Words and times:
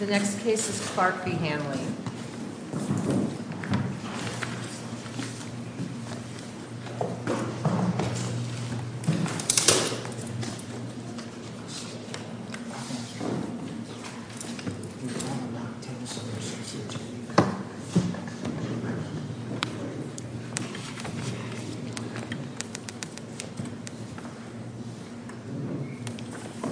The 0.00 0.06
next 0.06 0.40
case 0.40 0.66
is 0.66 0.80
Clark 0.92 1.24
v. 1.26 1.32
Hanley. 1.32 1.78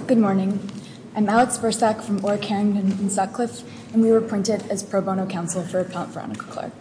Good 0.07 0.17
morning. 0.17 0.58
I'm 1.19 1.27
Alex 1.27 1.57
Bursack 1.57 2.01
from 2.01 2.21
Orrick, 2.21 2.45
Herrington, 2.45 2.93
and 2.93 3.11
Sutcliffe, 3.11 3.61
and 3.91 4.01
we 4.01 4.09
were 4.09 4.19
appointed 4.19 4.63
as 4.71 4.81
pro 4.81 5.01
bono 5.01 5.25
counsel 5.25 5.63
for 5.63 5.81
Appellant 5.81 6.13
Veronica 6.13 6.45
Clark. 6.45 6.71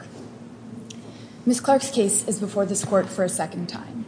Ms. 1.44 1.60
Clark's 1.60 1.90
case 1.90 2.24
is 2.28 2.38
before 2.38 2.64
this 2.64 2.84
court 2.84 3.08
for 3.08 3.24
a 3.24 3.28
second 3.28 3.68
time. 3.68 4.06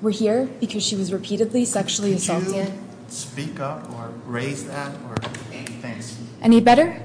We're 0.00 0.12
here 0.12 0.46
because 0.60 0.82
she 0.82 0.96
was 0.96 1.12
repeatedly 1.12 1.66
sexually 1.66 2.14
assaulted. 2.14 2.68
Could 2.68 2.74
you 2.74 2.82
speak 3.08 3.60
up 3.60 3.92
or 3.92 4.14
raise 4.24 4.66
that? 4.66 4.94
Or 5.10 5.16
thanks. 5.82 6.18
Any 6.40 6.62
better? 6.62 6.98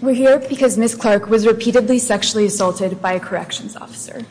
We're 0.00 0.14
here 0.14 0.38
because 0.38 0.78
Ms. 0.78 0.94
Clark 0.94 1.28
was 1.28 1.46
repeatedly 1.46 1.98
sexually 1.98 2.46
assaulted 2.46 3.02
by 3.02 3.12
a 3.12 3.20
corrections 3.20 3.76
officer. 3.76 4.24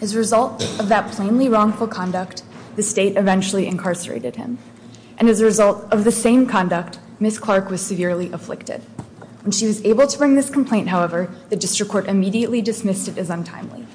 As 0.00 0.12
a 0.12 0.18
result 0.18 0.60
of 0.80 0.88
that 0.88 1.12
plainly 1.12 1.48
wrongful 1.48 1.86
conduct, 1.86 2.42
the 2.76 2.82
state 2.82 3.16
eventually 3.16 3.66
incarcerated 3.66 4.36
him. 4.36 4.58
And 5.18 5.28
as 5.28 5.40
a 5.40 5.44
result 5.44 5.90
of 5.92 6.04
the 6.04 6.12
same 6.12 6.46
conduct, 6.46 6.98
Ms. 7.18 7.38
Clark 7.38 7.70
was 7.70 7.80
severely 7.80 8.30
afflicted. 8.32 8.82
When 9.42 9.52
she 9.52 9.66
was 9.66 9.84
able 9.84 10.06
to 10.06 10.18
bring 10.18 10.34
this 10.34 10.50
complaint, 10.50 10.88
however, 10.88 11.30
the 11.48 11.56
district 11.56 11.90
court 11.90 12.06
immediately 12.06 12.60
dismissed 12.60 13.08
it 13.08 13.16
as 13.16 13.30
untimely. 13.30 13.86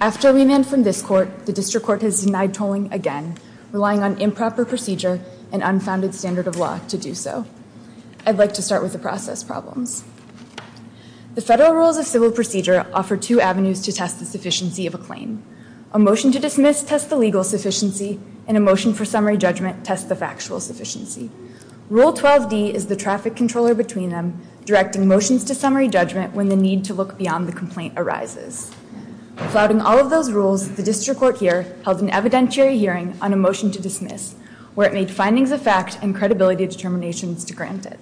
After 0.00 0.32
remand 0.32 0.66
from 0.66 0.84
this 0.84 1.02
court, 1.02 1.46
the 1.46 1.52
district 1.52 1.84
court 1.84 2.02
has 2.02 2.24
denied 2.24 2.54
tolling 2.54 2.92
again, 2.92 3.36
relying 3.72 4.02
on 4.02 4.20
improper 4.20 4.64
procedure 4.64 5.20
and 5.52 5.62
unfounded 5.62 6.14
standard 6.14 6.46
of 6.46 6.56
law 6.56 6.78
to 6.88 6.96
do 6.96 7.14
so. 7.14 7.44
I'd 8.24 8.38
like 8.38 8.54
to 8.54 8.62
start 8.62 8.82
with 8.82 8.92
the 8.92 8.98
process 8.98 9.42
problems. 9.42 10.04
The 11.34 11.42
federal 11.42 11.72
rules 11.72 11.98
of 11.98 12.06
civil 12.06 12.30
procedure 12.30 12.86
offer 12.92 13.16
two 13.16 13.40
avenues 13.40 13.80
to 13.82 13.92
test 13.92 14.18
the 14.18 14.26
sufficiency 14.26 14.86
of 14.86 14.94
a 14.94 14.98
claim. 14.98 15.42
A 15.90 15.98
motion 15.98 16.30
to 16.32 16.38
dismiss 16.38 16.82
tests 16.82 17.08
the 17.08 17.16
legal 17.16 17.42
sufficiency, 17.42 18.20
and 18.46 18.58
a 18.58 18.60
motion 18.60 18.92
for 18.92 19.06
summary 19.06 19.38
judgment 19.38 19.86
tests 19.86 20.06
the 20.06 20.14
factual 20.14 20.60
sufficiency. 20.60 21.30
Rule 21.88 22.12
12D 22.12 22.74
is 22.74 22.88
the 22.88 22.96
traffic 22.96 23.34
controller 23.34 23.72
between 23.72 24.10
them, 24.10 24.38
directing 24.66 25.08
motions 25.08 25.44
to 25.44 25.54
summary 25.54 25.88
judgment 25.88 26.34
when 26.34 26.50
the 26.50 26.56
need 26.56 26.84
to 26.84 26.92
look 26.92 27.16
beyond 27.16 27.48
the 27.48 27.52
complaint 27.52 27.94
arises. 27.96 28.70
Flouting 29.48 29.80
all 29.80 29.98
of 29.98 30.10
those 30.10 30.30
rules, 30.30 30.72
the 30.72 30.82
district 30.82 31.20
court 31.20 31.38
here 31.38 31.74
held 31.86 32.02
an 32.02 32.10
evidentiary 32.10 32.76
hearing 32.76 33.16
on 33.22 33.32
a 33.32 33.36
motion 33.36 33.70
to 33.70 33.80
dismiss, 33.80 34.34
where 34.74 34.86
it 34.86 34.92
made 34.92 35.10
findings 35.10 35.52
of 35.52 35.62
fact 35.62 35.98
and 36.02 36.14
credibility 36.14 36.66
determinations 36.66 37.46
to 37.46 37.54
grant 37.54 37.86
it. 37.86 37.98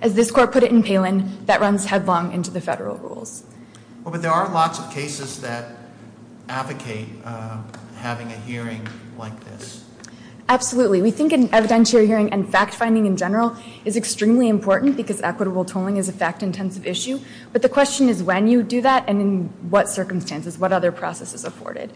As 0.00 0.14
this 0.14 0.30
court 0.30 0.52
put 0.52 0.62
it 0.62 0.70
in 0.70 0.82
Palin, 0.82 1.44
that 1.44 1.60
runs 1.60 1.84
headlong 1.84 2.32
into 2.32 2.50
the 2.50 2.62
federal 2.62 2.96
rules. 2.96 3.44
Well, 4.04 4.12
but 4.12 4.22
there 4.22 4.32
are 4.32 4.50
lots 4.50 4.78
of 4.78 4.90
cases 4.90 5.38
that 5.42 5.81
advocate 6.52 7.08
uh, 7.24 7.62
having 7.96 8.30
a 8.30 8.36
hearing 8.36 8.86
like 9.16 9.42
this. 9.44 9.84
Absolutely. 10.48 11.00
We 11.00 11.10
think 11.10 11.32
an 11.32 11.48
evidentiary 11.48 12.06
hearing 12.06 12.30
and 12.30 12.46
fact-finding 12.46 13.06
in 13.06 13.16
general 13.16 13.56
is 13.86 13.96
extremely 13.96 14.50
important 14.50 14.96
because 14.98 15.22
equitable 15.22 15.64
tolling 15.64 15.96
is 15.96 16.10
a 16.10 16.12
fact-intensive 16.12 16.86
issue. 16.86 17.20
But 17.52 17.62
the 17.62 17.70
question 17.70 18.10
is 18.10 18.22
when 18.22 18.48
you 18.48 18.62
do 18.62 18.82
that 18.82 19.04
and 19.08 19.20
in 19.22 19.44
what 19.70 19.88
circumstances, 19.88 20.58
what 20.58 20.72
other 20.72 20.92
process 20.92 21.32
is 21.32 21.44
afforded. 21.44 21.90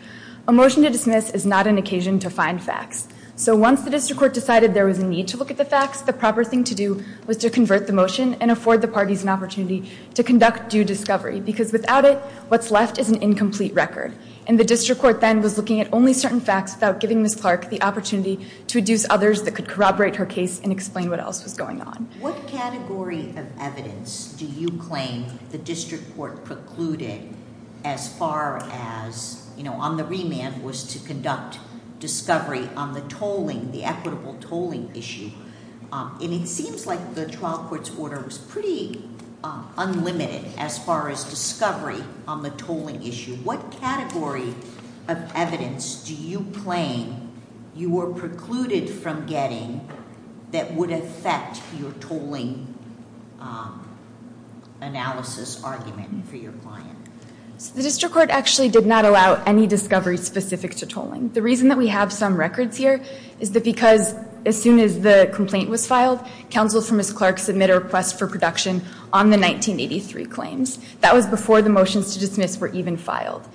A 0.49 0.53
motion 0.53 0.83
to 0.84 0.91
dismiss 0.91 1.31
is 1.33 1.44
not 1.44 1.67
an 1.67 1.77
occasion 1.77 2.19
to 2.21 2.31
find 2.31 2.62
facts. 2.62 3.09
So 3.34 3.55
once 3.55 3.83
the 3.83 3.91
district 3.91 4.19
court 4.19 4.33
decided 4.33 4.73
there 4.73 4.87
was 4.87 5.00
a 5.00 5.06
need 5.06 5.28
to 5.28 5.37
look 5.37 5.50
at 5.50 5.59
the 5.59 5.65
facts, 5.67 6.00
the 6.00 6.15
proper 6.15 6.43
thing 6.43 6.65
to 6.65 6.75
do 6.75 7.05
was 7.27 7.37
to 7.38 7.50
convert 7.50 7.87
the 7.87 7.93
motion 7.93 8.33
and 8.41 8.50
afford 8.50 8.81
the 8.81 8.88
parties 8.88 9.23
an 9.23 9.28
opportunity 9.28 9.91
to 10.15 10.23
conduct 10.23 10.71
due 10.71 10.84
discovery. 10.84 11.41
Because 11.41 11.73
without 11.73 12.06
it, 12.06 12.17
what's 12.49 12.71
left 12.71 12.99
is 12.99 13.11
an 13.11 13.23
incomplete 13.23 13.75
record. 13.75 14.15
And 14.47 14.61
the 14.61 14.65
district 14.65 15.01
court 15.01 15.21
then 15.21 15.43
was 15.43 15.57
looking 15.57 15.81
at 15.81 15.93
only 15.93 16.12
certain 16.12 16.41
facts 16.41 16.75
without 16.75 17.01
giving 17.01 17.21
Ms. 17.21 17.34
Clark 17.34 17.69
the 17.69 17.83
opportunity 17.83 18.47
to 18.69 18.81
adduce 18.81 19.05
others 19.11 19.43
that 19.43 19.57
could 19.57 19.67
corroborate 19.67 20.17
her 20.17 20.27
case 20.27 20.61
and 20.61 20.71
explain 20.71 21.11
what 21.11 21.19
else 21.19 21.43
was 21.43 21.55
going 21.55 21.81
on. 21.81 22.09
What 22.21 22.47
category 22.47 23.31
of 23.31 23.47
evidence 23.59 24.33
do 24.35 24.47
you 24.47 24.71
claim 24.79 25.27
the 25.51 25.59
district 25.59 26.15
court 26.15 26.45
precluded 26.45 27.35
as 27.85 28.17
far 28.17 28.59
as, 28.71 29.49
you 29.56 29.65
know, 29.65 29.75
on 29.75 29.97
the 29.97 30.05
remand 30.05 30.62
was 30.62 30.85
to 30.85 31.01
conduct 31.01 31.59
discovery 31.99 32.69
on 32.77 32.95
the 32.95 33.01
tolling, 33.03 33.73
the 33.73 33.83
equitable 33.83 34.37
tolling 34.41 34.95
issue? 34.95 35.31
Um, 35.91 36.19
and 36.23 36.33
it 36.33 36.47
seems 36.47 36.87
like 36.87 37.15
the 37.15 37.27
trial 37.27 37.67
court's 37.69 37.91
order 37.97 38.21
was 38.21 38.39
pretty 38.39 39.09
Uh, 39.45 39.63
unlimited 39.79 40.45
as 40.57 40.77
far 40.79 41.09
as 41.09 41.23
discovery 41.25 42.03
on 42.27 42.43
the 42.43 42.51
tolling 42.51 43.07
issue. 43.07 43.35
What 43.37 43.71
category 43.71 44.55
of 45.07 45.31
evidence 45.37 46.03
do 46.03 46.15
you 46.15 46.47
claim 46.63 47.31
you 47.75 47.91
were 47.91 48.13
precluded 48.13 48.89
from 48.89 49.27
getting 49.27 49.89
that 50.51 50.75
would 50.75 50.91
affect 50.91 51.61
your 51.79 51.93
tolling 51.93 52.75
um, 53.39 53.87
analysis 54.81 55.63
argument 55.63 56.27
for 56.29 56.37
your 56.37 56.53
client? 56.53 56.99
So 57.59 57.75
the 57.75 57.83
district 57.83 58.15
court 58.15 58.31
actually 58.31 58.71
did 58.71 58.87
not 58.87 59.05
allow 59.05 59.43
any 59.45 59.67
discovery 59.67 60.17
specific 60.17 60.75
to 60.77 60.87
tolling. 60.87 61.29
The 61.29 61.43
reason 61.43 61.69
that 61.69 61.79
we 61.79 61.89
have 61.89 62.13
some 62.13 62.37
records 62.37 62.77
here 62.77 63.01
is 63.39 63.53
that 63.53 63.63
because 63.63 64.15
as 64.47 64.61
soon 64.61 64.79
as 64.79 65.01
the 65.01 65.31
complaint 65.34 65.69
was 65.69 65.87
filed, 65.87 66.25
counsel 66.51 66.81
for 66.81 66.95
Ms. 66.95 67.12
Clark 67.12 67.39
submitted 67.39 67.75
a 67.75 67.81
request 67.81 68.19
for 68.19 68.29
production 68.29 68.77
on 69.12 69.31
the 69.31 69.39
1983 69.39 70.25
claims. 70.27 70.79
That 71.01 71.12
was 71.12 71.27
before 71.27 71.62
the 71.62 71.71
motions 71.71 72.15
to 72.15 72.21
dismiss 72.21 72.59
were 72.59 72.69
even 72.69 72.97
filed. 72.97 73.47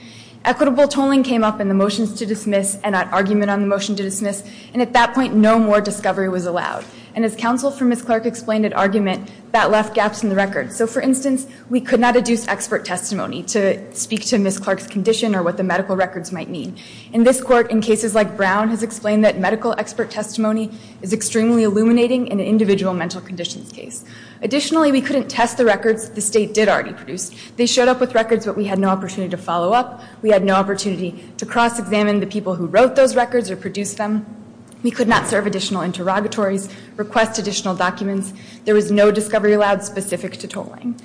Equitable 0.44 0.88
tolling 0.88 1.24
came 1.24 1.44
up 1.44 1.62
in 1.62 1.70
the 1.70 1.74
motions 1.74 2.14
to 2.16 2.26
dismiss 2.26 2.78
and 2.84 2.96
an 2.96 3.08
argument 3.10 3.52
on 3.52 3.62
the 3.62 3.68
motion 3.68 3.96
to 3.96 4.04
dismiss. 4.04 4.44
And 4.74 4.82
at 4.82 4.92
that 4.94 5.14
point, 5.14 5.34
no 5.36 5.58
more 5.60 5.80
discovery 5.80 6.30
was 6.30 6.46
allowed. 6.46 6.84
And 7.14 7.26
as 7.26 7.36
counsel 7.36 7.72
for 7.72 7.86
Ms. 7.86 8.02
Clark 8.04 8.26
explained 8.26 8.66
at 8.66 8.74
argument, 8.74 9.30
that 9.52 9.70
left 9.70 9.94
gaps 9.94 10.24
in 10.24 10.30
the 10.30 10.36
record. 10.36 10.72
So 10.72 10.88
for 10.88 11.02
instance, 11.02 11.46
we 11.70 11.82
could 11.82 12.00
not 12.00 12.16
adduce 12.16 12.48
expert 12.48 12.86
testimony 12.86 13.44
to 13.44 13.94
speak 13.94 14.26
to 14.28 14.38
Ms. 14.38 14.60
Clark's 14.60 14.88
condition 14.88 15.36
or 15.36 15.44
what 15.44 15.58
the 15.58 15.64
medical 15.64 15.96
records 15.98 16.32
might 16.32 16.50
mean. 16.50 16.78
And 17.14 17.28
this 17.28 17.42
court, 17.42 17.70
in 17.70 17.82
cases 17.82 18.16
like 18.16 18.38
Brown, 18.38 18.70
has 18.70 18.82
explained 18.82 19.26
that 19.26 19.38
medical 19.40 19.76
expert 19.78 20.10
testimony 20.10 20.72
is 21.02 21.12
extremely 21.12 21.64
illuminating 21.64 22.28
in 22.28 22.40
an 22.40 22.46
individual 22.46 22.94
mental 22.94 23.20
conditions 23.20 23.74
case. 23.74 24.06
Additionally, 24.42 24.92
we 24.92 25.02
couldn't 25.02 25.28
test 25.28 25.58
the 25.58 25.66
records 25.66 26.10
the 26.10 26.22
state 26.22 26.54
did 26.54 26.70
already 26.70 26.94
produce. 26.94 27.32
They 27.58 27.66
showed 27.66 27.90
up 27.90 28.00
with 28.00 28.16
records, 28.16 28.46
but 28.46 28.56
we 28.56 28.66
had 28.66 28.80
no 28.80 28.88
opportunity 28.88 29.30
to 29.32 29.38
follow 29.38 29.74
up. 29.74 30.02
We 30.22 30.30
had 30.30 30.44
no 30.44 30.56
opportunity 30.56 31.24
to 31.38 31.46
cross-examine 31.46 32.22
the 32.22 32.28
people 32.28 32.56
who 32.56 32.68
wrote 32.68 32.96
those 32.96 33.16
records 33.16 33.52
or 33.52 33.58
produced 33.58 33.98
them. 33.98 34.41
We 34.84 34.92
could 34.92 35.08
not 35.08 35.28
serve 35.28 35.46
additional 35.46 35.82
interrogatories, 35.82 36.70
request 36.98 37.38
additional 37.38 37.76
documents. 37.76 38.34
There 38.66 38.76
was 38.76 38.92
no 38.92 39.12
discovery 39.12 39.54
allowed 39.54 39.84
specific 39.84 40.38
to 40.38 40.48
tolling. 40.48 41.00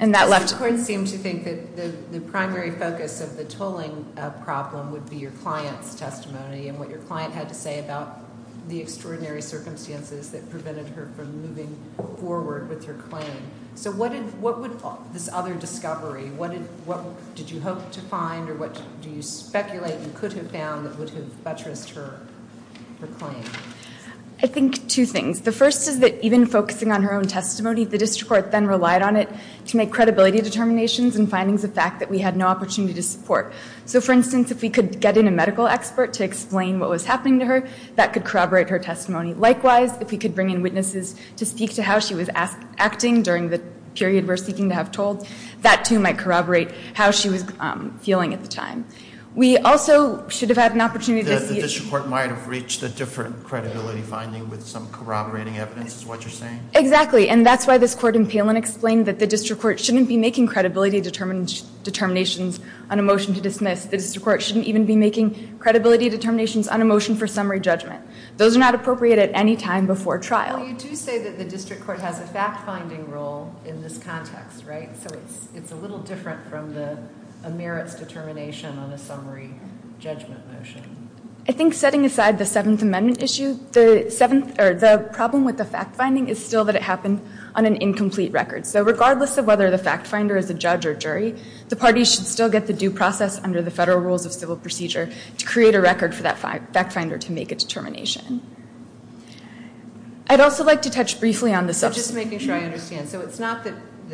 And 0.00 0.14
that 0.14 0.28
left- 0.28 0.50
The 0.50 0.56
court 0.56 0.78
seemed 0.80 1.06
to 1.08 1.18
think 1.18 1.44
that 1.44 2.12
the 2.12 2.20
primary 2.20 2.72
focus 2.72 3.20
of 3.20 3.36
the 3.36 3.44
tolling 3.44 4.04
uh, 4.16 4.30
problem 4.30 4.90
would 4.92 5.08
be 5.08 5.16
your 5.16 5.30
client's 5.42 5.94
testimony 5.94 6.68
and 6.68 6.78
what 6.78 6.90
your 6.90 6.98
client 7.00 7.32
had 7.32 7.48
to 7.48 7.54
say 7.54 7.78
about 7.78 8.18
the 8.68 8.80
extraordinary 8.80 9.42
circumstances 9.42 10.30
that 10.30 10.48
prevented 10.50 10.88
her 10.88 11.08
from 11.16 11.42
moving 11.42 11.76
forward 12.20 12.68
with 12.68 12.84
her 12.84 12.94
claim. 12.94 13.42
So 13.74 13.90
what 13.90 14.58
would 14.60 14.80
this 15.12 15.28
other 15.32 15.54
discovery, 15.54 16.26
what 16.30 16.52
did 17.34 17.50
you 17.50 17.60
hope 17.60 17.90
to 17.92 18.00
find 18.02 18.48
or 18.48 18.54
what 18.54 18.80
do 19.00 19.08
you 19.08 19.22
speculate 19.22 20.00
you 20.00 20.12
could 20.14 20.32
have 20.34 20.50
found 20.50 20.86
that 20.86 20.98
would 20.98 21.10
have 21.10 21.42
buttressed 21.42 21.90
her 21.90 22.20
claim? 23.06 23.42
I 24.44 24.48
think 24.48 24.88
two 24.88 25.06
things. 25.06 25.42
The 25.42 25.52
first 25.52 25.86
is 25.86 26.00
that 26.00 26.20
even 26.20 26.46
focusing 26.46 26.90
on 26.90 27.04
her 27.04 27.14
own 27.14 27.28
testimony, 27.28 27.84
the 27.84 27.96
district 27.96 28.28
court 28.28 28.50
then 28.50 28.66
relied 28.66 29.00
on 29.00 29.14
it 29.14 29.28
to 29.66 29.76
make 29.76 29.92
credibility 29.92 30.40
determinations 30.40 31.14
and 31.14 31.30
findings 31.30 31.62
of 31.62 31.72
fact 31.72 32.00
that 32.00 32.10
we 32.10 32.18
had 32.18 32.36
no 32.36 32.48
opportunity 32.48 32.92
to 32.94 33.04
support. 33.04 33.52
So 33.86 34.00
for 34.00 34.10
instance, 34.10 34.50
if 34.50 34.60
we 34.60 34.68
could 34.68 34.98
get 34.98 35.16
in 35.16 35.28
a 35.28 35.30
medical 35.30 35.68
expert 35.68 36.12
to 36.14 36.24
explain 36.24 36.80
what 36.80 36.90
was 36.90 37.04
happening 37.04 37.38
to 37.38 37.46
her, 37.46 37.68
that 37.94 38.12
could 38.12 38.24
corroborate 38.24 38.68
her 38.68 38.80
testimony. 38.80 39.32
Likewise, 39.32 39.96
if 40.00 40.10
we 40.10 40.18
could 40.18 40.34
bring 40.34 40.50
in 40.50 40.60
witnesses 40.60 41.14
to 41.36 41.46
speak 41.46 41.74
to 41.74 41.84
how 41.84 42.00
she 42.00 42.16
was 42.16 42.28
acting 42.34 43.22
during 43.22 43.50
the 43.50 43.60
period 43.94 44.26
we're 44.26 44.36
seeking 44.36 44.68
to 44.70 44.74
have 44.74 44.90
tolled, 44.90 45.24
that 45.60 45.84
too 45.84 46.00
might 46.00 46.18
corroborate 46.18 46.72
how 46.94 47.12
she 47.12 47.28
was 47.28 47.44
um, 47.60 47.96
feeling 48.00 48.34
at 48.34 48.42
the 48.42 48.48
time. 48.48 48.86
We 49.34 49.56
also 49.56 50.28
should 50.28 50.50
have 50.50 50.58
had 50.58 50.72
an 50.72 50.82
opportunity 50.82 51.22
The 51.22 51.38
to 51.38 51.46
the 51.46 51.54
district 51.54 51.88
court 51.88 52.06
might 52.06 52.28
have 52.28 52.48
reached 52.48 52.82
a 52.82 52.88
different 52.90 53.44
credibility 53.44 54.02
finding 54.02 54.50
with 54.50 54.66
some 54.66 54.86
corroborating 54.90 55.56
evidence, 55.56 55.96
is 55.96 56.04
what 56.04 56.20
you're 56.20 56.30
saying? 56.30 56.60
Exactly, 56.74 57.30
and 57.30 57.46
that's 57.46 57.66
why 57.66 57.78
this 57.78 57.94
court 57.94 58.14
in 58.14 58.26
Palin 58.26 58.58
explained 58.58 59.06
that 59.06 59.18
the 59.18 59.26
district 59.26 59.62
court 59.62 59.80
shouldn't 59.80 60.06
be 60.06 60.18
making 60.18 60.48
credibility 60.48 61.00
determinations 61.00 62.60
on 62.90 62.98
a 62.98 63.02
motion 63.02 63.32
to 63.32 63.40
dismiss. 63.40 63.86
The 63.86 63.96
district 63.96 64.22
court 64.22 64.42
shouldn't 64.42 64.66
even 64.66 64.84
be 64.84 64.96
making 64.96 65.58
credibility 65.58 66.10
determinations 66.10 66.68
on 66.68 66.82
a 66.82 66.84
motion 66.84 67.16
for 67.16 67.26
summary 67.26 67.60
judgment. 67.60 68.04
Those 68.36 68.54
are 68.54 68.60
not 68.60 68.74
appropriate 68.74 69.18
at 69.18 69.30
any 69.32 69.56
time 69.56 69.86
before 69.86 70.18
trial. 70.18 70.58
Well, 70.58 70.68
you 70.68 70.76
do 70.76 70.94
say 70.94 71.22
that 71.22 71.38
the 71.38 71.44
district 71.44 71.84
court 71.84 72.00
has 72.00 72.20
a 72.20 72.26
fact-finding 72.26 73.10
role 73.10 73.54
in 73.64 73.80
this 73.80 73.96
context, 73.96 74.64
right? 74.66 74.94
So 74.96 75.18
it's 75.54 75.72
a 75.72 75.76
little 75.76 76.00
different 76.00 76.44
from 76.50 76.74
the 76.74 76.98
merits 77.50 77.94
determination 77.94 78.78
on 78.78 78.92
a 78.92 78.98
summary 78.98 79.54
judgment 79.98 80.40
motion. 80.52 81.10
I 81.48 81.50
think 81.50 81.74
setting 81.74 82.04
aside 82.04 82.38
the 82.38 82.46
Seventh 82.46 82.82
Amendment 82.82 83.20
issue, 83.20 83.54
the 83.72 85.08
problem 85.12 85.44
with 85.44 85.58
the 85.58 85.64
fact-finding 85.64 86.28
is 86.28 86.44
still 86.44 86.64
that 86.66 86.76
it 86.76 86.82
happened 86.82 87.20
on 87.56 87.66
an 87.66 87.76
incomplete 87.82 88.30
record. 88.30 88.64
So 88.64 88.82
regardless 88.82 89.36
of 89.38 89.46
whether 89.46 89.68
the 89.68 89.76
fact-finder 89.76 90.36
is 90.36 90.50
a 90.50 90.54
judge 90.54 90.86
or 90.86 90.94
jury, 90.94 91.34
the 91.68 91.74
parties 91.74 92.14
should 92.14 92.26
still 92.26 92.48
get 92.48 92.68
the 92.68 92.72
due 92.72 92.92
process 92.92 93.40
under 93.42 93.60
the 93.60 93.72
federal 93.72 93.98
rules 93.98 94.24
of 94.24 94.32
civil 94.32 94.56
procedure 94.56 95.10
to 95.36 95.44
create 95.44 95.74
a 95.74 95.80
record 95.80 96.14
for 96.14 96.22
that 96.22 96.38
fact-finder 96.38 97.18
to 97.18 97.32
make 97.32 97.50
a 97.50 97.56
determination. 97.56 98.40
I'd 100.28 100.40
also 100.40 100.62
like 100.62 100.80
to 100.82 100.90
touch 100.90 101.18
briefly 101.18 101.52
on 101.52 101.66
the... 101.66 101.74
So 101.74 101.90
just 101.90 102.14
making 102.14 102.38
sure 102.38 102.54
I 102.54 102.60
understand. 102.60 103.08
So 103.08 103.20
it's 103.20 103.40
not 103.40 103.64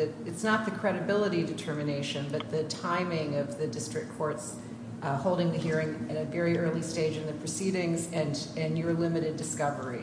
the 0.07 0.73
credibility 0.79 1.45
determination, 1.45 2.27
but 2.31 2.51
the 2.51 2.65
timing 2.65 3.37
of 3.37 3.59
the 3.59 3.67
district 3.67 4.17
courts 4.17 4.57
uh, 5.03 5.17
holding 5.17 5.53
the 5.53 5.59
hearing 5.59 6.07
at 6.11 6.17
a 6.17 6.25
very 6.25 6.59
early 6.59 6.83
stage 6.83 7.17
in 7.17 7.27
the 7.27 7.33
proceedings 7.35 8.13
and 8.13 8.79
your 8.79 8.93
limited 8.93 9.37
discovery 9.37 10.03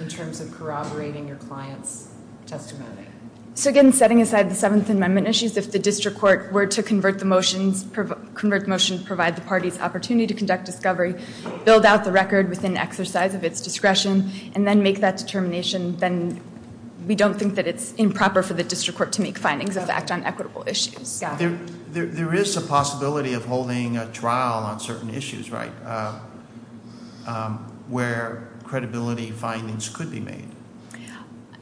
in 0.00 0.08
terms 0.08 0.40
of 0.40 0.52
corroborating 0.52 1.28
your 1.28 1.36
client's 1.36 2.08
testimony. 2.46 3.06
So 3.54 3.68
again, 3.68 3.92
setting 3.92 4.22
aside 4.22 4.50
the 4.50 4.54
Seventh 4.54 4.88
Amendment 4.88 5.28
issues, 5.28 5.58
if 5.58 5.72
the 5.72 5.78
district 5.78 6.18
court 6.18 6.50
were 6.52 6.66
to 6.66 6.82
convert 6.82 7.18
the 7.18 7.26
motion, 7.26 7.74
to 7.74 9.04
provide 9.04 9.36
the 9.36 9.42
parties 9.42 9.78
opportunity 9.78 10.26
to 10.26 10.32
conduct 10.32 10.64
discovery, 10.64 11.16
build 11.66 11.84
out 11.84 12.04
the 12.04 12.12
record 12.12 12.48
within 12.48 12.78
exercise 12.78 13.34
of 13.34 13.44
its 13.44 13.60
discretion, 13.60 14.30
and 14.54 14.66
then 14.66 14.82
make 14.82 15.00
that 15.00 15.18
determination, 15.18 15.98
then 15.98 16.40
we 17.06 17.14
don't 17.14 17.38
think 17.38 17.54
that 17.54 17.66
it's 17.66 17.92
improper 17.94 18.42
for 18.42 18.54
the 18.54 18.64
district 18.64 18.96
court 18.96 19.12
to 19.12 19.22
make 19.22 19.38
findings 19.38 19.76
of 19.76 19.86
fact 19.86 20.10
on 20.10 20.22
equitable 20.24 20.64
issues. 20.66 21.20
There 21.20 22.34
is 22.34 22.56
a 22.56 22.60
possibility 22.60 23.34
of 23.34 23.44
holding 23.44 23.96
a 23.96 24.10
trial 24.12 24.64
on 24.64 24.80
certain 24.80 25.10
issues, 25.10 25.50
right, 25.50 25.72
uh, 25.84 26.18
um, 27.26 27.58
where 27.88 28.48
credibility 28.64 29.30
findings 29.30 29.88
could 29.88 30.10
be 30.10 30.20
made. 30.20 30.48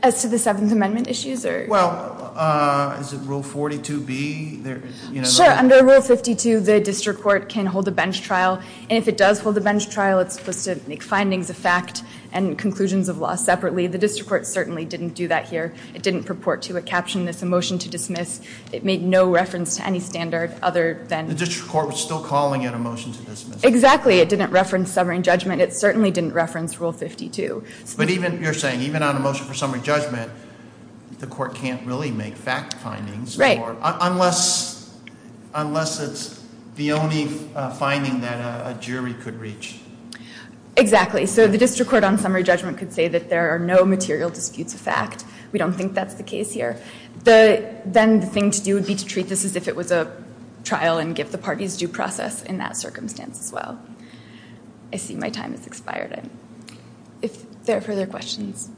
As 0.03 0.23
to 0.23 0.29
the 0.29 0.39
Seventh 0.39 0.73
Amendment 0.73 1.09
issues, 1.09 1.45
or... 1.45 1.67
Well, 1.69 2.33
uh, 2.35 2.97
is 3.01 3.13
it 3.13 3.19
Rule 3.19 3.43
42B? 3.43 5.27
Sure. 5.27 5.51
Under 5.51 5.85
Rule 5.85 6.01
52, 6.01 6.61
the 6.61 6.81
district 6.81 7.21
court 7.21 7.51
can 7.51 7.67
hold 7.67 7.87
a 7.89 7.91
bench 7.91 8.23
trial, 8.23 8.63
and 8.89 8.93
if 8.93 9.09
it 9.09 9.19
does 9.19 9.41
hold 9.41 9.59
a 9.59 9.61
bench 9.61 9.91
trial, 9.91 10.21
it's 10.21 10.37
supposed 10.37 10.65
to 10.65 10.81
make 10.87 11.03
findings 11.03 11.51
of 11.51 11.57
fact 11.57 12.03
and 12.33 12.59
conclusions 12.59 13.09
of 13.09 13.19
law 13.19 13.35
separately. 13.35 13.87
The 13.87 13.99
district 13.99 14.29
court 14.29 14.47
certainly 14.47 14.85
didn't 14.85 15.15
do 15.15 15.29
that 15.29 15.49
here. 15.49 15.75
It 15.95 16.03
didn't 16.03 16.25
purport 16.25 16.63
to 16.63 16.81
caption 16.83 17.25
this 17.25 17.43
a 17.43 17.47
motion 17.47 17.79
to 17.81 17.89
dismiss. 17.89 18.41
It 18.73 18.85
made 18.85 19.03
no 19.03 19.31
reference 19.31 19.77
to 19.77 19.87
any 19.87 20.01
standard 20.01 20.55
other 20.63 21.05
than... 21.09 21.29
The 21.29 21.35
district 21.35 21.69
court 21.69 21.89
was 21.89 22.01
still 22.01 22.23
calling 22.23 22.63
it 22.63 22.75
a 22.75 22.79
motion 22.79 23.13
to 23.13 23.23
dismiss. 23.23 23.63
Exactly. 23.65 24.21
It 24.21 24.29
didn't 24.29 24.51
reference 24.51 24.91
summary 24.91 25.21
judgment. 25.21 25.61
It 25.61 25.75
certainly 25.75 26.11
didn't 26.11 26.33
reference 26.33 26.81
Rule 26.81 26.93
52. 26.93 27.65
But 27.97 28.11
even, 28.11 28.43
you're 28.43 28.55
saying, 28.55 28.81
even 28.81 29.03
on 29.03 29.17
a 29.17 29.21
motion 29.21 29.47
for 29.47 29.55
summary 29.55 29.81
judgment, 29.81 30.31
the 31.19 31.27
court 31.27 31.55
can't 31.55 31.87
really 31.87 32.11
make 32.11 32.35
fact 32.35 32.75
findings. 32.75 33.37
Right. 33.37 33.61
Unless 33.83 34.97
it's 36.01 36.45
the 36.77 36.93
only 36.93 37.29
uh, 37.55 37.71
finding 37.71 38.23
that 38.23 38.67
a 38.67 38.81
jury 38.81 39.15
could 39.15 39.39
reach. 39.39 39.81
Exactly. 40.81 41.27
So 41.27 41.47
the 41.47 41.59
district 41.59 41.91
court 41.91 42.05
on 42.05 42.17
summary 42.17 42.43
judgment 42.43 42.79
could 42.79 42.91
say 42.91 43.07
that 43.09 43.29
there 43.29 43.55
are 43.55 43.59
no 43.59 43.85
material 43.85 44.31
disputes 44.31 44.73
of 44.73 44.81
fact. 44.81 45.25
We 45.53 45.59
don't 45.59 45.75
think 45.75 45.93
that's 45.93 46.15
the 46.15 46.23
case 46.23 46.53
here. 46.53 46.81
Then 47.23 48.21
the 48.21 48.27
thing 48.27 48.51
to 48.51 48.63
do 48.63 48.75
would 48.75 48.87
be 48.87 48.95
to 48.95 49.05
treat 49.05 49.29
this 49.29 49.45
as 49.45 49.57
if 49.57 49.69
it 49.69 49.77
was 49.77 49.93
a 49.93 50.11
trial 50.65 50.97
and 50.97 51.15
give 51.15 51.33
the 51.33 51.39
parties 51.39 51.77
due 51.77 51.89
process 51.89 52.43
in 52.43 52.57
that 52.59 52.79
circumstance 52.79 53.39
as 53.41 53.53
well. 53.53 53.79
I 54.91 54.97
see 54.97 55.17
my 55.17 55.29
time 55.29 55.53
has 55.53 55.67
expired. 55.67 56.31
If 57.21 57.45
there 57.65 57.77
are 57.77 57.83
further 57.83 58.07
questions. 58.07 58.71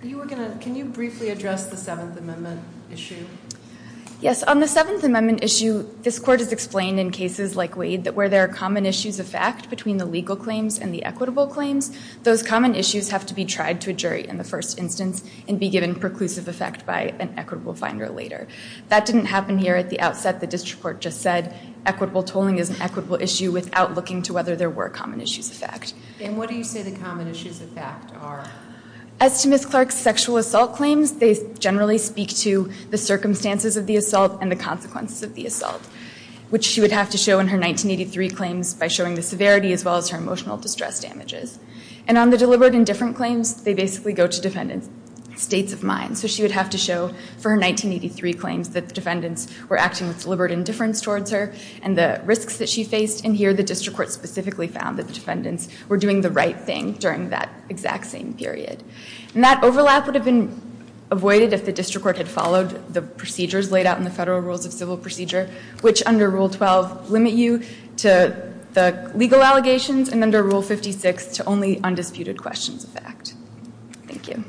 Can 0.00 0.74
you 0.74 0.86
briefly 0.86 1.28
address 1.28 1.66
the 1.66 1.76
Seventh 1.76 2.16
Amendment 2.18 2.62
issue? 2.90 3.26
Yes. 4.18 4.42
On 4.44 4.60
the 4.60 4.66
Seventh 4.68 5.04
Amendment 5.04 5.44
issue, 5.44 5.86
this 6.00 6.18
court 6.18 6.40
has 6.40 6.50
explained 6.50 6.98
in 6.98 7.10
cases 7.10 7.54
like 7.54 7.76
Wade 7.76 8.04
that 8.04 8.14
where 8.14 8.30
there 8.30 8.42
are 8.44 8.48
common 8.48 8.86
issues 8.86 9.20
of 9.20 9.26
fact 9.26 9.68
between 9.68 9.98
the 9.98 10.06
legal 10.06 10.36
claims 10.36 10.78
and 10.78 10.92
the 10.92 11.04
equitable 11.04 11.46
claims, 11.46 11.94
those 12.22 12.42
common 12.42 12.74
issues 12.74 13.10
have 13.10 13.26
to 13.26 13.34
be 13.34 13.44
tried 13.44 13.78
to 13.82 13.90
a 13.90 13.92
jury 13.92 14.26
in 14.26 14.38
the 14.38 14.44
first 14.44 14.78
instance 14.78 15.22
and 15.46 15.60
be 15.60 15.68
given 15.68 15.94
preclusive 15.94 16.48
effect 16.48 16.86
by 16.86 17.14
an 17.18 17.34
equitable 17.36 17.74
finder 17.74 18.08
later. 18.08 18.48
That 18.88 19.04
didn't 19.04 19.26
happen 19.26 19.58
here 19.58 19.76
at 19.76 19.90
the 19.90 20.00
outset. 20.00 20.40
The 20.40 20.46
district 20.46 20.82
court 20.82 21.02
just 21.02 21.20
said 21.20 21.54
equitable 21.84 22.22
tolling 22.22 22.56
is 22.56 22.70
an 22.70 22.80
equitable 22.80 23.20
issue 23.20 23.52
without 23.52 23.94
looking 23.94 24.22
to 24.22 24.32
whether 24.32 24.56
there 24.56 24.70
were 24.70 24.88
common 24.88 25.20
issues 25.20 25.50
of 25.50 25.56
fact. 25.56 25.92
And 26.20 26.38
what 26.38 26.48
do 26.48 26.54
you 26.54 26.64
say 26.64 26.80
the 26.82 26.98
common 26.98 27.28
issues 27.28 27.60
of 27.60 27.68
fact 27.72 28.14
are? 28.16 28.48
As 29.18 29.40
to 29.42 29.48
Ms. 29.48 29.64
Clark's 29.64 29.94
sexual 29.94 30.36
assault 30.36 30.74
claims, 30.74 31.12
they 31.12 31.38
generally 31.58 31.96
speak 31.96 32.28
to 32.36 32.70
the 32.90 32.98
circumstances 32.98 33.74
of 33.78 33.86
the 33.86 33.96
assault 33.96 34.36
and 34.42 34.52
the 34.52 34.56
consequences 34.56 35.22
of 35.22 35.34
the 35.34 35.46
assault, 35.46 35.80
which 36.50 36.66
she 36.66 36.82
would 36.82 36.92
have 36.92 37.08
to 37.10 37.16
show 37.16 37.38
in 37.40 37.48
her 37.48 37.58
1983 37.58 38.28
claims 38.28 38.74
by 38.74 38.88
showing 38.88 39.14
the 39.14 39.22
severity 39.22 39.72
as 39.72 39.86
well 39.86 39.96
as 39.96 40.10
her 40.10 40.18
emotional 40.18 40.58
distress 40.58 41.00
damages. 41.00 41.58
And 42.06 42.18
on 42.18 42.28
the 42.28 42.36
deliberate 42.36 42.74
indifferent 42.74 43.16
claims, 43.16 43.62
they 43.62 43.72
basically 43.72 44.12
go 44.12 44.26
to 44.26 44.40
defendant's 44.40 44.90
states 45.38 45.72
of 45.72 45.82
mind. 45.82 46.18
So 46.18 46.26
she 46.26 46.42
would 46.42 46.50
have 46.50 46.70
to 46.70 46.78
show 46.78 47.08
for 47.38 47.50
her 47.50 47.56
1983 47.56 48.32
claims 48.34 48.70
that 48.70 48.88
the 48.88 48.94
defendants 48.94 49.48
were 49.68 49.78
acting 49.78 50.08
with 50.08 50.22
deliberate 50.22 50.52
indifference 50.52 51.00
towards 51.00 51.30
her 51.30 51.52
and 51.82 51.96
the 51.96 52.20
risks 52.24 52.58
that 52.58 52.68
she 52.68 52.84
faced. 52.84 53.24
And 53.24 53.36
here 53.36 53.54
the 53.54 53.62
district 53.62 53.96
court 53.96 54.10
specifically 54.10 54.68
found 54.68 54.98
that 54.98 55.06
the 55.06 55.12
defendants 55.12 55.68
were 55.88 55.96
doing 55.96 56.20
the 56.20 56.30
right 56.30 56.58
thing 56.58 56.92
during 56.92 57.30
that 57.30 57.50
exact 57.68 58.06
same 58.06 58.34
period. 58.34 58.82
And 59.34 59.44
that 59.44 59.62
overlap 59.62 60.06
would 60.06 60.14
have 60.14 60.24
been 60.24 60.60
avoided 61.10 61.52
if 61.52 61.64
the 61.64 61.72
district 61.72 62.02
court 62.02 62.16
had 62.16 62.28
followed 62.28 62.92
the 62.92 63.02
procedures 63.02 63.70
laid 63.70 63.86
out 63.86 63.98
in 63.98 64.04
the 64.04 64.10
federal 64.10 64.40
rules 64.40 64.66
of 64.66 64.72
civil 64.72 64.96
procedure, 64.96 65.48
which 65.80 66.02
under 66.04 66.28
Rule 66.28 66.48
12 66.48 67.10
limit 67.10 67.32
you 67.32 67.62
to 67.98 68.52
the 68.72 69.10
legal 69.14 69.42
allegations 69.42 70.08
and 70.08 70.22
under 70.22 70.42
Rule 70.42 70.62
56 70.62 71.28
to 71.28 71.44
only 71.44 71.80
undisputed 71.82 72.42
questions 72.42 72.84
of 72.84 72.90
fact. 72.90 73.34
Thank 74.06 74.28
you. 74.28 74.44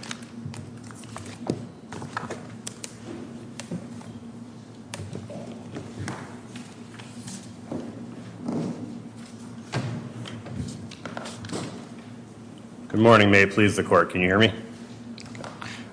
Good 12.97 13.03
morning. 13.03 13.29
May 13.29 13.43
it 13.43 13.51
please 13.51 13.75
the 13.75 13.83
court. 13.83 14.09
Can 14.09 14.21
you 14.21 14.27
hear 14.27 14.39
me? 14.39 14.51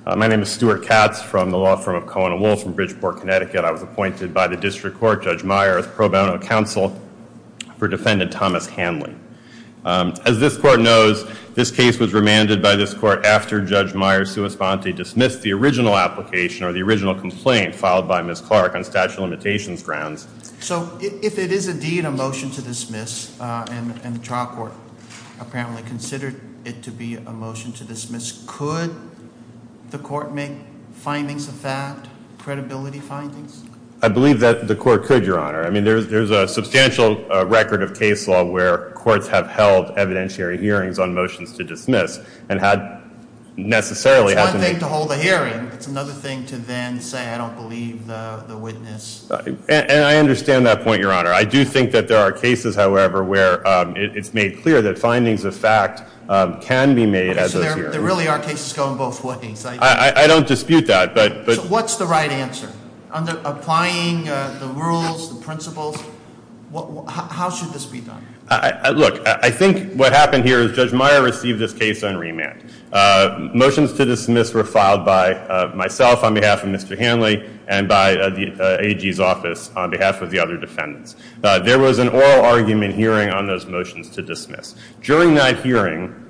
Uh, 0.06 0.16
my 0.16 0.26
name 0.26 0.40
is 0.40 0.50
Stuart 0.50 0.87
Katz 0.87 1.20
from 1.20 1.50
the 1.50 1.58
law 1.58 1.76
firm 1.76 1.96
of 1.96 2.06
Cohen 2.06 2.40
& 2.40 2.40
Wolf 2.40 2.62
from 2.62 2.73
Bridgeport, 2.73 3.20
Connecticut. 3.20 3.62
I 3.62 3.70
was 3.70 3.82
appointed 3.82 4.32
by 4.32 4.49
the 4.49 4.56
district 4.56 4.99
court, 4.99 5.23
Judge 5.23 5.44
Meyer, 5.44 5.76
as 5.76 5.87
pro 5.87 6.08
bono 6.08 6.38
counsel 6.38 6.99
for 7.76 7.88
defendant 7.88 8.32
Thomas 8.32 8.66
Hanley. 8.66 9.14
Um, 9.84 10.14
as 10.25 10.40
this 10.40 10.56
court 10.56 10.80
knows, 10.80 11.30
this 11.52 11.70
case 11.70 11.99
was 11.99 12.14
remanded 12.14 12.62
by 12.62 12.75
this 12.75 12.94
court 12.94 13.26
after 13.26 13.61
Judge 13.61 13.92
Meyer 13.92 14.25
sua 14.25 14.49
sponte 14.49 14.96
dismissed 14.96 15.42
the 15.42 15.52
original 15.52 15.99
application 15.99 16.64
or 16.64 16.73
the 16.73 16.80
original 16.80 17.14
complaint 17.14 17.75
filed 17.75 18.08
by 18.08 18.23
Ms. 18.23 18.40
Clark 18.40 18.75
on 18.76 18.82
statute 18.82 19.23
of 19.23 19.28
limitations 19.28 19.82
grounds. 19.82 20.26
So 20.61 20.99
if 21.02 21.38
it 21.38 21.52
is 21.52 21.68
indeed 21.68 22.06
a 22.06 22.11
motion 22.11 22.50
to 22.52 22.62
dismiss 22.62 23.38
uh, 23.42 23.66
and 23.68 24.16
the 24.16 24.25
trial 24.25 24.46
court 24.46 24.73
apparently 25.38 25.82
considered 25.82 26.40
it 26.64 26.83
to 26.83 26.90
be 26.90 27.16
a 27.16 27.33
motion 27.33 27.73
to 27.73 27.85
dismiss, 27.85 28.44
could 28.47 28.94
the 29.90 29.99
court 29.99 30.33
make 30.33 30.52
findings 30.92 31.49
of 31.49 31.54
fact, 31.54 32.09
credibility 32.38 33.00
findings? 33.00 33.64
I 34.02 34.09
believe 34.09 34.40
that 34.40 34.68
the 34.68 34.76
court 34.76 35.04
could, 35.04 35.25
Your 35.25 35.38
Honor. 35.38 35.64
I 35.64 35.71
mean, 35.71 35.85
there's 35.85 36.30
a 36.30 36.47
substantial 36.47 37.25
uh, 37.33 37.47
record 37.47 37.83
of 37.83 37.99
case 37.99 38.28
law 38.28 38.44
where 38.44 38.90
courts 38.90 39.26
have 39.28 39.47
held 39.47 39.87
evidentiary 39.97 40.59
hearings 40.61 40.99
on 40.99 41.14
motions 41.14 41.52
to 41.54 41.64
dismiss 41.64 42.21
and 42.49 42.61
had 42.61 43.03
necessarily 43.56 44.32
It's 44.32 44.52
one 44.52 44.61
thing 44.61 44.78
to 44.80 44.87
hold 44.87 45.12
a 45.12 45.16
hearing, 45.16 45.66
it's 45.68 45.87
another 45.87 46.12
thing 46.12 46.44
to 46.46 46.56
then 46.56 47.00
say, 47.00 47.28
I 47.32 47.38
don't 47.38 47.54
believe 47.54 48.06
the, 48.06 48.44
the 48.49 48.56
witness. 48.56 49.30
And, 49.30 49.58
and 49.68 50.04
I 50.04 50.16
understand 50.16 50.66
that 50.66 50.82
point, 50.82 51.00
Your 51.00 51.12
Honor. 51.12 51.30
I 51.32 51.44
do 51.44 51.64
think 51.64 51.92
that 51.92 52.08
there 52.08 52.18
are 52.18 52.32
cases, 52.32 52.75
however, 52.75 53.23
where 53.23 53.66
um, 53.66 53.94
it's 53.96 54.34
made 54.34 54.61
clear 54.62 54.82
that 54.82 54.99
findings 54.99 55.44
of 55.44 55.54
fact 55.54 56.02
um, 56.28 56.61
can 56.61 56.94
be 56.94 57.06
made 57.06 57.37
at 57.37 57.50
so 57.50 57.58
those 57.58 57.66
there, 57.66 57.75
hearings. 57.76 57.92
there 57.94 58.02
really 58.02 58.26
are 58.26 58.38
cases 58.40 58.73
going 58.73 58.96
both 58.96 59.23
ways. 59.23 59.64
I- 59.66 60.26
don't 60.26 60.46
dispute 60.49 60.87
that, 60.87 61.14
but, 61.14 61.46
but 61.46 61.56
So 61.56 61.62
what's 61.62 61.96
the 61.96 62.06
right 62.06 62.30
answer? 62.30 62.73
Under 63.12 63.40
applying 63.44 64.28
uh, 64.28 64.56
the 64.58 64.66
rules, 64.68 65.37
the 65.37 65.44
principles, 65.44 66.00
what, 66.70 66.90
what- 66.90 67.08
how, 67.08 67.23
how 67.25 67.50
should 67.50 67.70
this 67.70 67.84
be 67.84 68.00
done? 68.00 68.26
Look, 68.50 69.26
I 69.26 69.50
think 69.50 69.94
what 69.94 70.12
happened 70.12 70.44
here 70.44 70.60
is 70.60 70.76
Judge 70.76 70.92
Meyer 70.92 71.22
received 71.22 71.58
this 71.58 71.72
case 71.72 72.02
on 72.04 72.16
remand. 72.16 72.70
Uh, 72.92 73.48
motions 73.54 73.92
to 73.94 74.04
dismiss 74.04 74.52
were 74.52 74.64
filed 74.64 75.04
by 75.04 75.34
uh, 75.34 75.74
myself 75.74 76.22
on 76.22 76.34
behalf 76.34 76.62
of 76.62 76.68
Mr. 76.68 76.96
Hanley 76.96 77.48
and 77.66 77.88
by 77.88 78.16
uh, 78.16 78.28
the 78.28 78.78
AG's 78.80 79.18
office 79.18 79.70
on 79.74 79.90
behalf 79.90 80.20
of 80.20 80.30
the 80.30 80.38
other 80.38 80.56
defendants. 80.56 81.16
There 81.40 81.78
was 81.78 81.98
an 81.98 82.08
oral 82.08 82.44
argument 82.44 82.94
hearing 82.94 83.30
on 83.30 83.46
those 83.46 83.66
motions 83.66 84.10
to 84.10 84.22
dismiss. 84.22 84.76
During 85.02 85.34
that 85.34 85.64
hearing, 85.64 86.24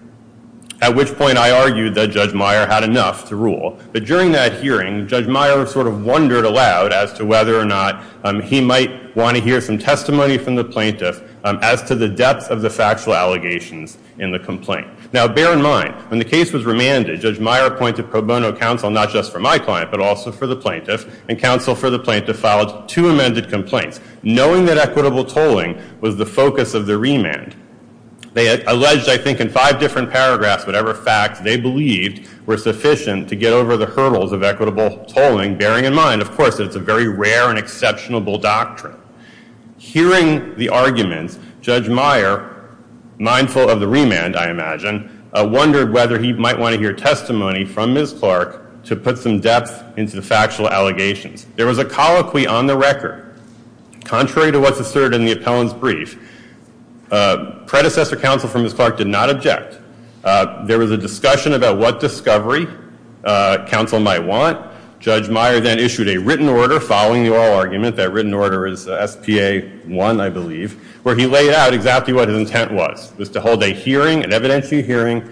at 0.81 0.95
which 0.95 1.15
point 1.15 1.39
I 1.39 1.51
argued 1.51 1.95
that 1.95 2.11
Judge 2.11 2.35
Meyer 2.35 2.67
had 2.67 2.85
enough 2.85 3.29
to 3.29 3.37
rule. 3.37 3.79
But 3.93 4.05
during 4.05 4.33
that 4.33 4.61
hearing, 4.61 5.07
Judge 5.07 5.27
Meyer 5.27 5.67
sort 5.67 5.87
of 5.87 6.05
wondered 6.05 6.45
aloud 6.45 6.93
as 6.93 7.13
to 7.15 7.25
whether 7.25 7.59
or 7.59 7.65
not 7.65 8.03
um, 8.25 8.41
he 8.41 8.61
might 8.61 9.15
want 9.17 9.37
to 9.37 9.43
hear 9.43 9.61
some 9.61 9.79
testimony 9.79 10.37
from 10.39 10.57
the 10.57 10.65
plaintiff 10.65 11.23
um, 11.45 11.59
as 11.63 11.83
to 11.85 11.95
the 11.95 12.09
depth 12.09 12.51
of 12.51 12.63
the 12.63 12.71
factual 12.71 13.15
allegations 13.15 13.99
in 14.19 14.31
the 14.31 14.39
complaint. 14.39 14.87
Now, 15.13 15.29
bear 15.29 15.53
in 15.53 15.63
mind, 15.63 15.95
when 16.11 16.19
the 16.19 16.25
case 16.25 16.53
was 16.53 16.65
remanded, 16.65 17.21
Judge 17.21 17.39
Meyer 17.39 17.67
appointed 17.67 18.11
pro 18.11 18.23
bono 18.23 18.53
counsel 18.55 18.91
not 18.91 19.11
just 19.11 19.31
for 19.31 19.39
my 19.39 19.59
client, 19.59 19.91
but 19.91 20.01
also 20.01 20.33
for 20.33 20.47
the 20.47 20.57
plaintiff, 20.57 21.23
and 21.29 21.39
counsel 21.39 21.75
for 21.75 21.91
the 21.91 21.99
plaintiff 21.99 22.39
filed 22.39 22.89
two 22.89 23.09
amended 23.09 23.49
complaints, 23.49 24.01
knowing 24.23 24.65
that 24.65 24.79
equitable 24.79 25.25
tolling 25.25 25.81
was 26.01 26.17
the 26.17 26.27
focus 26.27 26.75
of 26.75 26.87
the 26.87 26.99
remand. 26.99 27.55
They 28.35 28.65
alleged, 28.65 29.09
I 29.09 29.17
think, 29.17 29.41
in 29.41 29.49
five 29.49 29.79
different 29.79 30.11
paragraphs, 30.11 30.67
whatever 30.67 30.93
facts 30.93 31.39
they 31.39 31.57
believed 31.57 32.29
were 32.47 32.57
sufficient 32.57 33.29
to 33.29 33.37
get 33.37 33.53
over 33.53 33.77
the 33.77 33.87
hurdles 33.87 34.33
of 34.33 34.43
equitable 34.43 35.05
tolling, 35.05 35.57
bearing 35.57 35.85
in 35.85 35.95
mind, 35.95 36.21
of 36.21 36.33
course, 36.33 36.57
that 36.57 36.65
it's 36.65 36.75
a 36.75 36.81
very 36.81 37.07
rare 37.07 37.51
and 37.51 37.59
exceptionable 37.59 38.37
doctrine. 38.37 38.97
Hearing 39.79 40.57
the 40.57 40.69
arguments, 40.69 41.39
Judge 41.61 41.89
Meyer, 41.89 42.75
mindful 43.19 43.71
of 43.71 43.79
the 43.79 43.87
remand, 43.87 44.35
I 44.35 44.51
imagine, 44.51 45.29
uh, 45.33 45.47
wondered 45.47 45.93
whether 45.93 46.19
he 46.19 46.33
might 46.33 46.59
want 46.59 46.75
to 46.75 46.81
hear 46.81 46.93
testimony 46.93 47.65
from 47.65 47.95
Ms. 47.95 48.15
Clark 48.15 48.83
to 48.85 48.97
put 48.97 49.17
some 49.17 49.39
depth 49.39 49.97
into 49.97 50.17
the 50.17 50.23
factual 50.23 50.69
allegations. 50.69 51.47
There 51.55 51.67
was 51.67 51.79
a 51.79 51.85
colloquy 51.85 52.49
on 52.49 52.67
the 52.67 52.77
record, 52.77 53.39
contrary 54.05 54.51
to 54.51 54.59
what's 54.59 54.81
asserted 54.81 55.21
in 55.21 55.25
the 55.25 55.33
appellant's 55.33 55.73
brief, 55.73 56.19
predecessor 57.09 58.17
counsel 58.17 58.49
for 58.49 58.59
Ms. 58.59 58.75
Clark 58.75 58.97
did 58.97 59.07
not 59.07 59.31
object. 59.31 59.79
Uh, 60.25 60.65
there 60.65 60.79
was 60.79 60.91
a 60.91 60.97
discussion 60.97 61.53
about 61.53 61.79
what 61.79 62.01
discovery 62.01 62.67
uh, 63.25 63.67
counsel 63.67 64.01
might 64.01 64.21
want. 64.21 64.73
Judge 64.99 65.29
Meyer 65.29 65.61
then 65.61 65.79
issued 65.79 66.09
a 66.09 66.17
written 66.17 66.49
order 66.49 66.81
following 66.81 67.25
the 67.25 67.31
oral 67.31 67.53
argument. 67.53 67.95
That 67.97 68.11
written 68.11 68.33
order 68.33 68.67
is 68.67 68.89
uh, 68.89 69.07
SPA 69.07 69.61
1, 69.87 70.21
I 70.21 70.31
believe, 70.31 70.83
where 71.03 71.15
he 71.15 71.27
laid 71.27 71.53
out 71.53 71.75
exactly 71.75 72.15
what 72.15 72.29
his 72.29 72.39
intent 72.39 72.73
was, 72.73 73.13
was 73.19 73.29
to 73.31 73.41
hold 73.43 73.63
a 73.63 73.69
hearing, 73.69 74.25
an 74.25 74.31
evidentiary 74.31 74.83
hearing, 74.83 75.29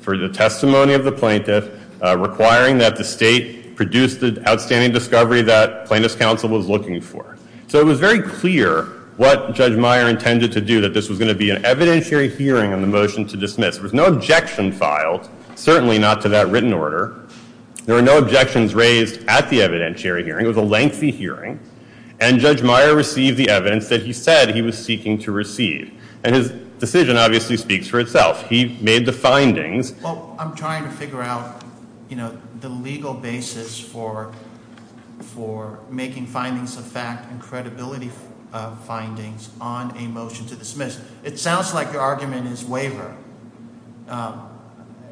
for 0.00 0.18
the 0.18 0.28
testimony 0.28 0.92
of 0.92 1.04
the 1.04 1.12
plaintiff, 1.12 1.70
uh, 2.02 2.14
requiring 2.18 2.76
that 2.76 2.96
the 2.96 3.04
state 3.04 3.74
produce 3.76 4.16
the 4.16 4.42
outstanding 4.46 4.92
discovery 4.92 5.40
that 5.40 5.86
plaintiff's 5.86 6.14
counsel 6.14 6.50
was 6.50 6.68
looking 6.68 7.00
for. 7.00 7.38
So 7.66 7.80
it 7.80 7.86
was 7.86 7.98
very 7.98 8.20
clear 8.20 8.93
what 9.16 9.54
Judge 9.54 9.76
Meyer 9.76 10.08
intended 10.08 10.52
to 10.52 10.60
do, 10.60 10.80
that 10.80 10.92
this 10.92 11.08
was 11.08 11.18
going 11.18 11.28
to 11.28 11.34
be 11.34 11.50
an 11.50 11.62
evidentiary 11.62 12.34
hearing 12.34 12.72
on 12.72 12.80
the 12.80 12.86
motion 12.86 13.26
to 13.28 13.36
dismiss. 13.36 13.76
There 13.76 13.82
was 13.82 13.94
no 13.94 14.06
objection 14.06 14.72
filed, 14.72 15.28
certainly 15.54 15.98
not 15.98 16.20
to 16.22 16.28
that 16.30 16.48
written 16.48 16.72
order. 16.72 17.20
There 17.84 17.94
were 17.94 18.02
no 18.02 18.18
objections 18.18 18.74
raised 18.74 19.24
at 19.28 19.48
the 19.50 19.60
evidentiary 19.60 20.24
hearing. 20.24 20.46
It 20.46 20.48
was 20.48 20.56
a 20.56 20.62
lengthy 20.62 21.10
hearing. 21.10 21.60
And 22.20 22.40
Judge 22.40 22.62
Meyer 22.62 22.94
received 22.94 23.36
the 23.36 23.48
evidence 23.48 23.88
that 23.88 24.02
he 24.02 24.12
said 24.12 24.54
he 24.54 24.62
was 24.62 24.78
seeking 24.78 25.18
to 25.18 25.32
receive. 25.32 25.92
And 26.22 26.34
his 26.34 26.50
decision 26.78 27.16
obviously 27.16 27.56
speaks 27.56 27.86
for 27.86 28.00
itself. 28.00 28.48
He 28.48 28.78
made 28.80 29.04
the 29.04 29.12
findings. 29.12 29.92
Well, 30.02 30.34
I'm 30.38 30.54
trying 30.54 30.84
to 30.84 30.90
figure 30.90 31.22
out, 31.22 31.62
you 32.08 32.16
know, 32.16 32.36
the 32.60 32.68
legal 32.68 33.14
basis 33.14 33.78
for, 33.78 34.32
making 35.90 36.26
findings 36.26 36.76
of 36.76 36.84
fact 36.84 37.30
and 37.30 37.40
credibility 37.40 38.08
findings 38.86 39.50
on 39.60 39.96
a 39.96 40.06
motion 40.08 40.46
to 40.46 40.56
dismiss. 40.56 41.00
It 41.24 41.38
sounds 41.38 41.74
like 41.74 41.92
your 41.92 42.02
argument 42.02 42.46
is 42.46 42.64
waiver. 42.64 43.16
Um, 44.08 44.48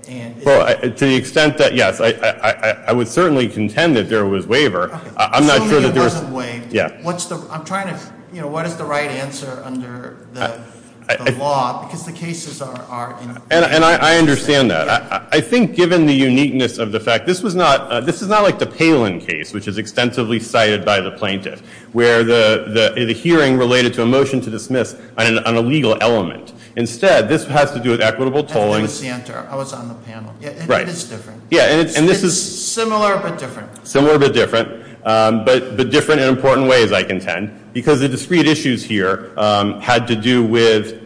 and 0.08 0.36
it- 0.38 0.44
Well, 0.46 0.66
to 0.80 0.90
the 0.90 1.14
extent 1.14 1.58
that, 1.58 1.74
yes, 1.74 2.00
I, 2.00 2.92
would 2.92 3.08
certainly 3.08 3.48
contend 3.48 3.96
that 3.96 4.08
there 4.08 4.26
was 4.26 4.46
waiver. 4.46 4.90
I'm 5.16 5.46
not 5.46 5.68
sure 5.68 5.80
that 5.80 5.94
there 5.94 6.04
was. 6.04 6.14
wasn't 6.14 6.32
waived. 6.32 6.72
Yeah. 6.72 7.02
What's 7.02 7.26
the, 7.26 7.36
I'm 7.50 7.64
trying 7.64 7.88
to, 7.94 8.00
you 8.32 8.40
know, 8.40 8.48
what 8.48 8.66
is 8.66 8.76
the 8.76 8.84
right 8.84 9.10
answer 9.10 9.60
under 9.64 10.26
the, 10.32 10.60
the 11.06 11.36
law? 11.38 11.84
Because 11.84 12.04
the 12.06 12.12
cases 12.12 12.62
are, 12.62 12.82
are 12.82 13.20
in. 13.22 13.30
And, 13.50 13.64
and 13.64 13.84
I, 13.84 14.16
understand 14.16 14.70
that. 14.70 15.28
I, 15.32 15.40
think 15.40 15.74
given 15.74 16.06
the 16.06 16.14
uniqueness 16.14 16.78
of 16.78 16.92
the 16.92 17.00
fact, 17.00 17.26
this 17.26 17.42
was 17.42 17.54
not, 17.54 17.80
uh, 17.90 18.00
this 18.00 18.22
is 18.22 18.28
not 18.28 18.42
like 18.42 18.58
the 18.58 18.66
Palin 18.66 19.20
case, 19.20 19.52
which 19.52 19.68
is 19.68 19.78
extensively 19.78 20.38
cited 20.38 20.84
by 20.84 21.00
the 21.00 21.10
plaintiff, 21.12 21.60
where 21.92 22.22
the, 22.24 22.92
the, 22.96 23.04
the 23.06 23.12
hearing 23.12 23.56
related 23.56 23.92
to 23.94 24.02
a 24.02 24.06
motion 24.06 24.40
to 24.40 24.50
dismiss 24.50 24.94
on, 25.18 25.38
a 25.38 25.60
legal 25.60 25.96
element. 26.00 26.52
Instead, 26.76 27.28
this 27.28 27.44
has 27.46 27.70
to 27.72 27.80
do 27.80 27.90
with 27.90 28.00
equitable 28.00 28.44
tolling. 28.44 28.84
I 28.84 29.54
was 29.54 29.72
on 29.72 29.88
the 29.88 29.94
panel. 30.06 30.34
It 30.40 30.88
is 30.88 31.04
different. 31.04 31.42
Yeah, 31.50 31.64
and, 31.64 31.86
it, 31.86 31.96
and 31.96 32.08
this 32.08 32.24
It's 32.24 32.34
is 32.34 32.72
Similar 32.72 33.18
but 33.18 33.38
different. 33.38 33.86
similar 33.86 34.18
but 34.18 34.32
different, 34.32 34.82
um, 35.04 35.44
but, 35.44 35.76
but 35.76 35.90
different 35.90 36.22
in 36.22 36.28
important 36.28 36.68
ways, 36.68 36.90
I 36.92 37.02
contend, 37.02 37.50
because 37.72 38.00
the 38.00 38.08
discrete 38.08 38.46
issues 38.46 38.84
here 38.84 39.32
um, 39.36 39.80
had 39.80 40.06
to 40.08 40.16
do 40.16 40.44
with 40.44 41.00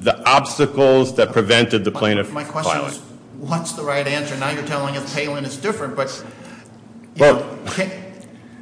the 0.00 0.22
obstacles 0.28 1.14
that 1.16 1.32
prevented 1.32 1.84
the 1.84 1.90
plaintiff 1.90 2.28
filing. 2.28 2.46
My 2.46 2.50
question 2.50 2.84
is, 2.86 2.98
what's 3.38 3.72
the 3.72 3.82
right 3.82 4.06
answer? 4.06 4.36
Now 4.36 4.50
you're 4.50 4.66
telling 4.66 4.96
us 4.96 5.14
Palin 5.14 5.44
is 5.44 5.56
different, 5.56 5.96
but, 5.96 6.24
you 7.14 7.20
Well- 7.20 7.34
know, 7.40 7.58
can, 7.66 7.90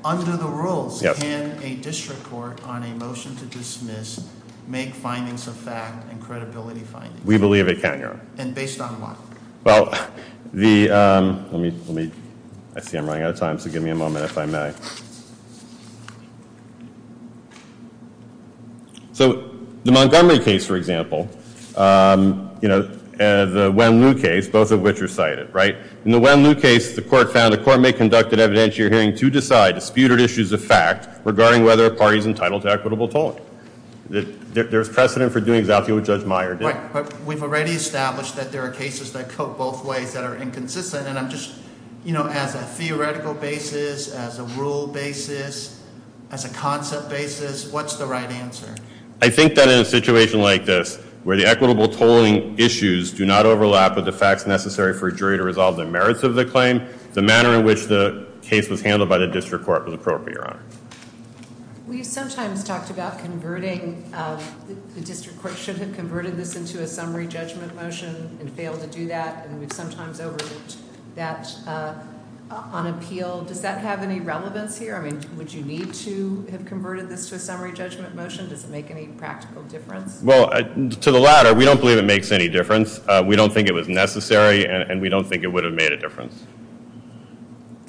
under 0.04 0.37
the 0.37 0.46
rules, 0.46 1.00
can 1.00 1.58
a 1.62 1.76
district 1.76 2.25
court 2.25 2.62
on 2.64 2.82
a 2.82 2.94
motion 2.94 3.37
to 3.37 3.44
dismiss 3.46 4.20
make 4.66 4.94
findings 4.94 5.46
of 5.46 5.56
fact 5.56 6.10
and 6.10 6.20
credibility 6.20 6.80
findings? 6.80 7.25
We 7.25 7.38
believe 7.38 7.68
it 7.68 7.80
can, 7.80 8.00
Your 8.00 8.10
Honor. 8.10 8.20
And 8.38 8.54
based 8.54 8.80
on 8.80 9.00
what? 9.00 9.16
Well, 9.64 9.92
the, 10.52 10.90
um, 10.90 11.50
let 11.52 11.60
me, 11.60 11.70
let 11.87 11.94
me, 11.94 12.10
I 12.76 12.80
see 12.80 12.96
I'm 12.96 13.06
running 13.06 13.25
out 13.25 13.30
of 13.30 13.38
time, 13.38 13.58
so 13.58 13.70
give 13.70 13.82
me 13.82 13.90
a 13.90 13.94
moment 13.94 14.25
if 14.25 14.38
I 14.38 14.46
may. 14.46 14.72
So 19.18 19.50
the 19.82 19.90
Montgomery 19.90 20.38
case, 20.38 20.64
for 20.64 20.76
example, 20.76 21.28
um, 21.76 22.56
you 22.62 22.68
know, 22.68 22.88
uh, 23.18 23.46
the 23.46 23.72
Wen 23.75 24.00
Lu 24.00 24.14
case, 24.16 24.46
both 24.46 24.70
of 24.70 24.80
which 24.80 25.02
are 25.02 25.08
cited, 25.08 25.52
right? 25.52 25.76
In 26.04 26.12
the 26.12 26.20
Wen 26.20 26.44
Lu 26.44 26.54
case, 26.54 26.94
the 26.94 27.02
court 27.02 27.32
found 27.32 27.52
the 27.52 27.58
court 27.58 27.80
may 27.80 27.92
conduct 27.92 28.32
an 28.32 28.38
evidentiary 28.38 28.92
hearing 28.92 29.16
to 29.16 29.28
decide 29.28 29.75
disputed 29.75 30.20
issues 30.20 30.52
of 30.52 30.64
fact 30.64 31.08
regarding 31.25 31.64
whether 31.64 31.87
a 31.87 31.90
party 31.90 32.16
is 32.18 32.26
entitled 32.26 32.62
to 32.62 32.70
equitable 32.70 33.08
tolling. 33.08 33.42
There's 34.08 34.88
precedent 34.88 35.32
for 35.32 35.40
doing 35.40 35.58
exactly 35.58 35.92
what 35.92 36.04
Judge 36.04 36.25
Meyer 36.25 36.54
did. 36.54 36.66
Right, 36.66 36.92
but 36.92 37.20
we've 37.22 37.42
already 37.42 37.72
established 37.72 38.37
that 38.37 38.52
there 38.52 38.62
are 38.62 38.70
cases 38.70 39.12
that 39.14 39.37
go 39.37 39.48
both 39.48 39.84
ways 39.84 40.12
that 40.12 40.22
are 40.22 40.37
inconsistent, 40.37 41.08
and 41.08 41.18
I'm 41.18 41.28
just, 41.28 41.56
you 42.04 42.12
know, 42.12 42.28
as 42.28 42.54
a 42.54 42.62
theoretical 42.62 43.34
basis, 43.34 44.14
as 44.14 44.38
a 44.38 44.44
rule 44.44 44.87
basis, 44.87 45.82
as 46.30 46.44
a 46.44 46.54
concept 46.54 47.08
basis, 47.08 47.72
what's 47.72 47.96
the 47.96 48.06
right 48.06 48.30
answer? 48.30 48.76
I 49.20 49.30
think 49.30 49.54
that 49.56 49.68
in 49.68 49.80
a 49.80 49.84
situation 49.84 50.40
like 50.40 50.64
this, 50.64 50.96
where 51.25 51.37
the 51.37 51.44
equitable 51.44 51.88
tolling 51.88 52.56
issues 52.58 53.12
do 53.12 53.26
not 53.26 53.46
overlap 53.46 53.96
with 53.96 54.04
the 54.04 54.12
facts 54.12 54.46
necessary 54.46 54.94
for 54.94 55.08
a 55.08 55.12
jury 55.14 55.37
to 55.37 55.42
resolve 55.42 55.76
the 55.76 55.84
merits 55.84 56.22
of 56.22 56.34
the 56.34 56.44
claim, 56.44 56.87
the 57.14 57.22
manner 57.22 57.58
in 57.58 57.64
which 57.64 57.87
the 57.87 58.26
case 58.42 58.68
was 58.68 58.80
handled 58.80 59.08
by 59.08 59.18
the 59.18 59.26
district 59.26 59.64
court 59.64 59.84
was 59.84 59.92
appropriate, 59.92 60.34
Your 60.34 60.46
Honor. 60.46 60.62
We've 61.88 62.06
sometimes 62.06 62.62
talked 62.62 62.90
about 62.90 63.18
converting, 63.18 64.08
um, 64.14 64.38
the- 64.94 65.00
district 65.00 65.40
court 65.40 65.56
should 65.56 65.78
have 65.78 65.94
converted 65.94 66.37
this 66.37 66.54
into 66.54 66.82
a 66.82 66.87
summary 66.87 67.26
judgment 67.26 67.75
motion 67.75 68.38
and 68.40 68.52
failed 68.52 68.80
to 68.82 68.87
do 68.87 69.08
that, 69.08 69.46
and 69.46 69.58
we've 69.58 69.72
sometimes 69.72 70.20
overlooked 70.20 70.76
that 71.14 71.50
uh, 71.66 71.94
on 72.50 72.87
appeal, 72.87 73.43
does 73.43 73.61
that 73.61 73.81
have 73.81 74.02
any 74.02 74.21
relevance 74.21 74.78
here? 74.78 74.97
I 74.97 75.02
mean, 75.02 75.21
would 75.37 75.52
you 75.52 75.62
need 75.62 75.93
to 75.95 76.47
have 76.50 76.64
converted 76.64 77.09
this 77.09 77.28
to 77.28 77.35
a 77.35 77.38
summary 77.38 77.73
judgment 77.73 78.14
motion? 78.14 78.49
Does 78.49 78.64
it 78.64 78.71
make 78.71 78.90
any 78.90 79.09
practical 79.09 79.62
difference? 79.64 80.23
Well, 80.23 80.50
uh, 80.52 80.62
to 80.62 81.11
the 81.12 81.21
latter, 81.21 81.52
we 81.52 81.64
don't 81.64 81.81
believe 81.81 81.99
it 81.99 82.07
makes 82.07 82.33
any 82.33 82.49
difference. 82.49 83.00
Uh, 83.07 83.23
we 83.26 83.37
don't 83.37 83.52
think 83.52 83.69
it 83.69 83.75
was 83.75 83.88
necessary, 83.88 84.67
and 84.67 85.00
we 85.00 85.09
don't 85.09 85.26
think 85.26 85.45
it 85.45 85.49
would 85.49 85.64
have 85.64 85.75
made 85.75 85.93
a 85.93 85.97
difference. 85.97 86.45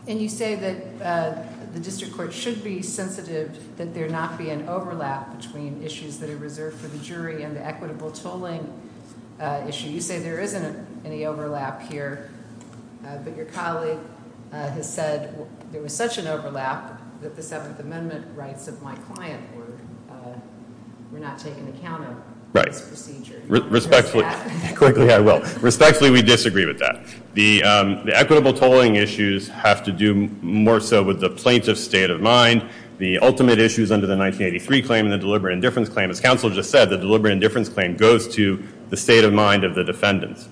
And 0.07 0.19
you 0.19 0.27
say 0.27 0.55
that 0.55 1.05
uh, 1.05 1.43
the 1.73 1.79
district 1.79 2.15
court 2.15 2.33
should 2.33 2.63
be 2.63 2.81
sensitive 2.81 3.77
that 3.77 3.93
there 3.93 4.09
not 4.09 4.37
be 4.37 4.49
an 4.49 4.67
overlap 4.67 5.39
between 5.39 5.81
issues 5.83 6.17
that 6.19 6.29
are 6.29 6.37
reserved 6.37 6.79
for 6.79 6.87
the 6.87 6.97
jury 6.97 7.43
and 7.43 7.55
the 7.55 7.65
equitable 7.65 8.11
tolling 8.11 8.73
issue. 9.67 9.87
You 9.87 10.01
say 10.01 10.19
there 10.19 10.41
isn't 10.41 10.85
any 11.05 11.25
overlap 11.25 11.81
here, 11.89 12.29
but 13.23 13.37
your 13.37 13.45
colleague 13.45 13.99
Uh, 14.51 14.69
has 14.71 14.91
said 14.91 15.47
there 15.71 15.81
was 15.81 15.93
such 15.93 16.17
an 16.17 16.25
overlap 16.25 16.99
that 17.21 17.35
the 17.35 17.43
Seventh 17.43 17.79
Amendment 17.79 18.25
rights 18.35 18.67
of 18.67 18.81
my 18.81 18.95
client 18.95 19.43
were 19.55 19.77
uh, 20.09 21.19
not 21.19 21.37
taken 21.37 21.67
account 21.67 22.03
of 22.05 22.17
in 22.55 22.63
this 22.63 22.81
procedure. 22.81 23.41
Respectfully, 23.47 24.25
quickly 24.75 25.11
I 25.11 25.19
will. 25.19 25.41
Respectfully, 25.59 26.09
we 26.09 26.21
disagree 26.21 26.65
with 26.65 26.79
that. 26.79 27.05
The 27.33 27.63
um, 27.63 28.09
equitable 28.11 28.53
tolling 28.53 28.95
issues 28.95 29.47
have 29.49 29.83
to 29.83 29.91
do 29.91 30.15
more 30.41 30.79
so 30.79 31.03
with 31.03 31.19
the 31.19 31.29
plaintiff's 31.29 31.81
state 31.81 32.09
of 32.09 32.21
mind. 32.21 32.67
The 32.97 33.19
ultimate 33.19 33.59
issues 33.59 33.91
under 33.91 34.07
the 34.07 34.17
1983 34.17 34.81
claim 34.81 35.05
and 35.05 35.13
the 35.13 35.17
deliberate 35.17 35.53
indifference 35.53 35.89
claim, 35.89 36.09
as 36.09 36.19
counsel 36.19 36.49
just 36.49 36.69
said, 36.69 36.89
the 36.89 36.97
deliberate 36.97 37.31
indifference 37.31 37.69
claim 37.69 37.95
goes 37.95 38.27
to 38.35 38.61
the 38.89 38.97
state 38.97 39.23
of 39.23 39.31
mind 39.31 39.63
of 39.63 39.75
the 39.75 39.83
defendants. 39.83 40.49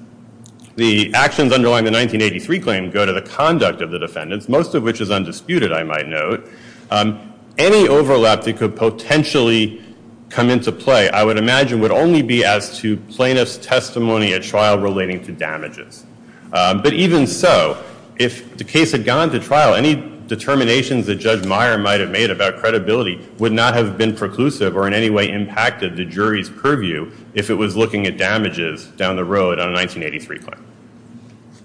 The 0.77 1.11
actions 1.15 1.51
underlying 1.51 1.85
the 1.85 1.91
1983 1.91 2.59
claim 2.59 2.91
go 2.91 3.03
to 3.03 3.11
the 3.11 3.21
conduct 3.23 3.81
of 3.81 3.89
the 3.89 3.97
defendants, 3.97 4.47
most 4.47 4.75
of 4.75 4.83
which 4.83 5.01
is 5.01 5.09
undisputed, 5.09 5.73
I 5.73 5.81
might 5.81 6.07
note. 6.07 6.47
Um, 6.91 7.33
any 7.57 7.87
overlap 7.87 8.43
that 8.43 8.57
could 8.57 8.75
potentially 8.75 9.83
come 10.29 10.51
into 10.51 10.71
play, 10.71 11.09
I 11.09 11.23
would 11.23 11.37
imagine, 11.39 11.79
would 11.79 11.91
only 11.91 12.21
be 12.21 12.45
as 12.45 12.77
to 12.77 12.95
plaintiff's 12.95 13.57
testimony 13.57 14.33
at 14.33 14.43
trial 14.43 14.77
relating 14.77 15.23
to 15.25 15.31
damages. 15.31 16.05
Um, 16.53 16.83
but 16.83 16.93
even 16.93 17.25
so, 17.25 17.83
if 18.17 18.55
the 18.57 18.63
case 18.63 18.91
had 18.91 19.03
gone 19.03 19.31
to 19.31 19.39
trial, 19.39 19.73
any 19.73 19.95
determinations 20.27 21.05
that 21.07 21.15
Judge 21.15 21.45
Meyer 21.45 21.77
might 21.77 21.99
have 21.99 22.11
made 22.11 22.29
about 22.29 22.57
credibility 22.57 23.27
would 23.39 23.51
not 23.51 23.73
have 23.73 23.97
been 23.97 24.13
preclusive 24.13 24.75
or 24.75 24.87
in 24.87 24.93
any 24.93 25.09
way 25.09 25.29
impacted 25.29 25.95
the 25.95 26.05
jury's 26.05 26.49
purview 26.49 27.11
if 27.33 27.49
it 27.49 27.55
was 27.55 27.75
looking 27.75 28.05
at 28.07 28.17
damages 28.17 28.85
down 28.85 29.15
the 29.15 29.25
road 29.25 29.59
on 29.59 29.69
a 29.69 29.73
1983 29.73 30.39
claim. 30.39 30.65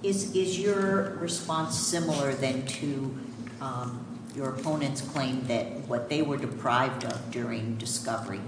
Is 0.02 0.59
your 0.59 1.16
response 1.21 1.78
similar 1.78 2.35
then 2.35 2.66
to 2.66 3.16
um, 3.61 4.04
your 4.35 4.50
opponent's 4.50 5.00
claim 5.00 5.47
that 5.47 5.66
what 5.88 6.09
they 6.09 6.23
were 6.23 6.37
deprived 6.37 7.04
of 7.04 7.31
during 7.31 7.76
discovery, 7.76 8.40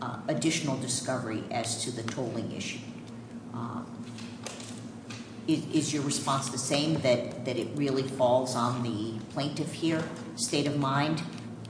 uh, 0.00 0.18
additional 0.28 0.76
discovery 0.76 1.42
as 1.50 1.82
to 1.84 1.90
the 1.90 2.02
tolling 2.02 2.52
issue, 2.52 2.78
uh, 3.54 3.82
is 5.48 5.92
your 5.92 6.02
response 6.02 6.50
the 6.50 6.58
same, 6.58 6.94
that 7.02 7.46
it 7.46 7.68
really 7.74 8.02
falls 8.02 8.54
on 8.54 8.82
the 8.82 9.18
plaintiff 9.32 9.72
here, 9.72 10.02
state 10.36 10.66
of 10.66 10.78
mind? 10.78 11.22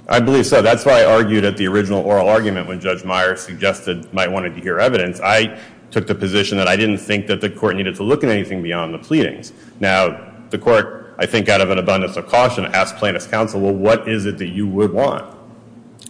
I 0.09 0.21
believe 0.21 0.47
so. 0.47 0.62
That's 0.62 0.85
why 0.85 1.02
I 1.02 1.05
argued 1.05 1.45
at 1.45 1.57
the 1.57 1.67
original 1.69 2.02
oral 2.02 2.29
argument 2.29 2.67
when 2.67 2.81
Judge 2.81 3.05
Meyer 3.05 3.37
suggested 3.37 4.12
might 4.12 4.31
wanted 4.31 4.55
to 4.57 4.61
hear 4.61 4.79
evidence. 4.79 5.21
I 5.21 5.61
took 5.91 6.07
the 6.07 6.14
position 6.14 6.59
that 6.59 6.69
I 6.69 6.76
didn't 6.76 6.99
think 6.99 7.26
that 7.29 7.41
the 7.41 7.49
court 7.49 7.76
needed 7.76 7.95
to 7.97 8.02
look 8.02 8.25
at 8.25 8.31
anything 8.31 8.62
beyond 8.62 8.95
the 8.95 8.99
pleadings. 8.99 9.52
Now, 9.79 10.33
the 10.50 10.59
court, 10.59 11.14
I 11.19 11.26
think 11.26 11.49
out 11.49 11.61
of 11.61 11.71
an 11.71 11.79
abundance 11.79 12.17
of 12.17 12.26
caution, 12.26 12.64
asked 12.67 12.97
plaintiff's 12.97 13.26
counsel, 13.26 13.61
well, 13.61 13.75
what 13.75 14.09
is 14.09 14.26
it 14.26 14.38
that 14.38 14.49
you 14.49 14.67
would 14.67 14.93
want? 14.93 15.37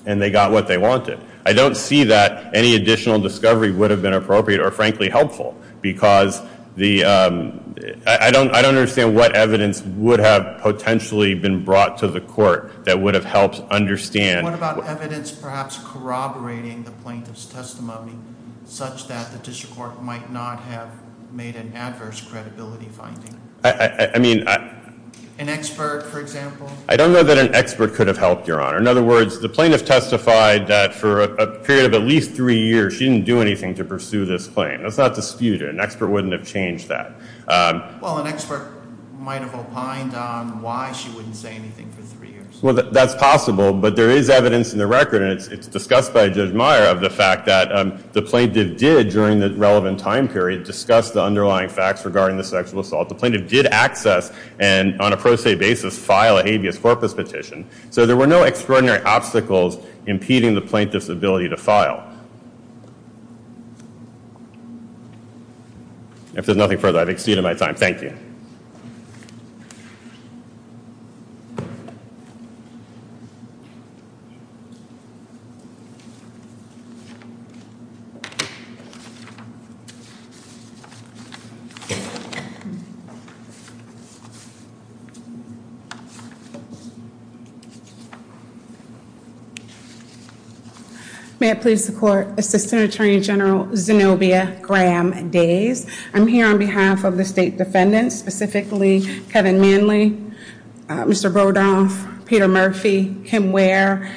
And 0.07 0.21
they 0.21 0.31
got 0.31 0.53
what 0.53 0.67
they 0.67 0.79
wanted. 0.79 1.21
I 1.45 1.53
don't 1.53 1.77
see 1.77 2.05
that 2.05 2.55
any 2.55 2.77
additional 2.77 3.19
discovery 3.19 3.73
would 3.73 3.91
have 3.91 4.01
been 4.03 4.15
appropriate 4.15 4.61
or 4.61 4.71
frankly 4.71 5.09
helpful 5.09 5.57
because 5.81 6.41
Um, 6.75 7.75
I 8.07 8.31
don't 8.31 8.51
understand 8.55 9.15
what 9.15 9.35
evidence 9.35 9.83
would 9.83 10.21
have 10.21 10.61
potentially 10.63 11.35
been 11.35 11.65
brought 11.65 11.99
to 11.99 12.09
the 12.09 12.21
court 12.21 12.85
that 12.85 12.99
would 12.99 13.15
have 13.15 13.25
helped 13.25 13.61
understand. 13.71 14.45
What 14.45 14.55
about 14.55 14.85
evidence 14.85 15.31
perhaps 15.31 15.79
corroborating 15.85 16.85
the 16.85 16.93
plaintiff's 16.93 17.47
testimony 17.47 18.15
such 18.65 19.09
that 19.09 19.33
the 19.33 19.39
district 19.39 19.75
court 19.75 20.03
might 20.03 20.33
not 20.33 20.61
have 20.61 20.91
made 21.33 21.57
an 21.57 21.73
adverse 21.75 22.21
credibility 22.21 22.87
finding? 22.87 23.39
I 23.65 24.19
mean. 24.19 24.47
An 25.39 25.49
expert, 25.49 26.03
for 26.03 26.21
example? 26.21 26.71
I 26.89 26.97
don't 26.97 27.13
know 27.13 27.23
that 27.23 27.39
an 27.39 27.55
expert 27.55 27.95
could 27.95 28.07
have 28.07 28.19
helped, 28.19 28.47
Your 28.47 28.61
Honor. 28.61 28.79
In 28.79 28.87
other 28.87 29.03
words, 29.03 29.41
the 29.41 29.49
plaintiff 29.49 29.85
testified 29.85 30.67
that 30.69 30.95
for 30.95 31.23
a 31.23 31.59
period 31.61 31.87
of 31.87 31.95
at 31.95 32.07
least 32.07 32.33
three 32.33 32.61
years, 32.61 32.95
she 32.95 33.09
didn't 33.09 33.25
do 33.25 33.41
anything 33.41 33.75
to 33.77 33.85
pursue 33.85 34.25
this 34.25 34.47
claim. 34.47 34.83
That's 34.83 34.99
not 34.99 35.15
disputed. 35.15 35.69
An 35.69 35.81
expert 35.81 36.09
wouldn't 36.09 36.33
have 36.33 36.47
changed 36.47 36.89
that. 36.89 37.13
Um, 37.49 37.83
well, 38.01 38.19
an 38.19 38.27
expert 38.27 38.73
might 39.19 39.41
have 39.41 39.55
opined 39.55 40.15
on 40.15 40.61
why 40.63 40.93
she 40.93 41.11
wouldn't 41.11 41.37
say 41.37 41.55
anything 41.55 41.91
for 41.91 41.92
three 41.92 41.92
years. 41.92 41.92
Well, 42.63 42.75
that's 42.75 43.17
possible, 43.17 43.73
but 43.73 43.97
there 43.97 44.09
is 44.09 44.31
evidence 44.31 44.73
in 44.73 44.79
the 44.79 44.87
record, 44.87 45.21
and 45.21 45.33
it's 45.33 45.67
discussed 45.67 46.15
by 46.15 46.29
Judge 46.29 46.55
Meyer, 46.55 46.85
of 46.85 47.01
the 47.01 47.11
fact 47.11 47.45
that 47.47 47.75
um, 47.75 48.01
the 48.13 48.23
plaintiff 48.23 48.79
did, 48.79 49.09
during 49.09 49.41
the 49.41 49.51
relevant 49.55 49.99
time 49.99 50.29
period, 50.29 50.63
discuss 50.63 51.11
the 51.11 51.21
underlying 51.21 51.69
facts 51.69 52.05
regarding 52.05 52.37
the 52.37 52.45
sexual 52.45 52.79
assault. 52.79 53.09
The 53.09 53.17
plaintiff 53.17 53.49
did 53.49 53.67
access 53.67 54.33
and, 54.61 55.01
on 55.01 55.13
a 55.13 55.17
pro 55.17 55.35
se 55.35 55.57
basis, 55.57 55.99
file 55.99 56.39
a 56.39 56.45
habeas 56.45 56.79
corpus 56.79 57.13
petition. 57.13 57.69
So 57.91 58.07
there 58.07 58.17
were 58.17 58.29
no 58.29 58.45
extraordinary 58.45 59.03
obstacles 59.03 59.85
impeding 60.07 60.55
the 60.55 60.63
plaintiff's 60.63 61.09
ability 61.09 61.49
to 61.49 61.57
file. 61.57 62.09
If 66.37 66.47
there's 66.47 66.57
nothing 66.57 66.79
further, 66.79 67.01
I've 67.01 67.09
exceeded 67.09 67.43
my 67.43 67.55
time. 67.55 67.75
Thank 67.75 68.03
you. 68.03 68.17
Please 91.63 91.87
the 91.87 91.93
Court. 91.93 92.27
Assistant 92.39 92.83
Attorney 92.83 93.21
General 93.21 93.69
Zenobia 93.77 94.59
Graham 94.63 95.31
Days. 95.31 95.87
I'm 96.13 96.27
here 96.27 96.45
on 96.45 96.59
behalf 96.59 97.05
of 97.05 97.17
the 97.17 97.25
state 97.25 97.57
defendants, 97.57 98.19
specifically 98.19 99.03
Kevin 99.31 99.61
Manley, 99.61 100.19
uh, 100.89 101.05
Mr. 101.05 101.33
Brodoff, 101.33 102.27
Peter 102.27 102.49
Murphy, 102.49 103.15
Kim 103.25 103.53
Ware, 103.53 104.13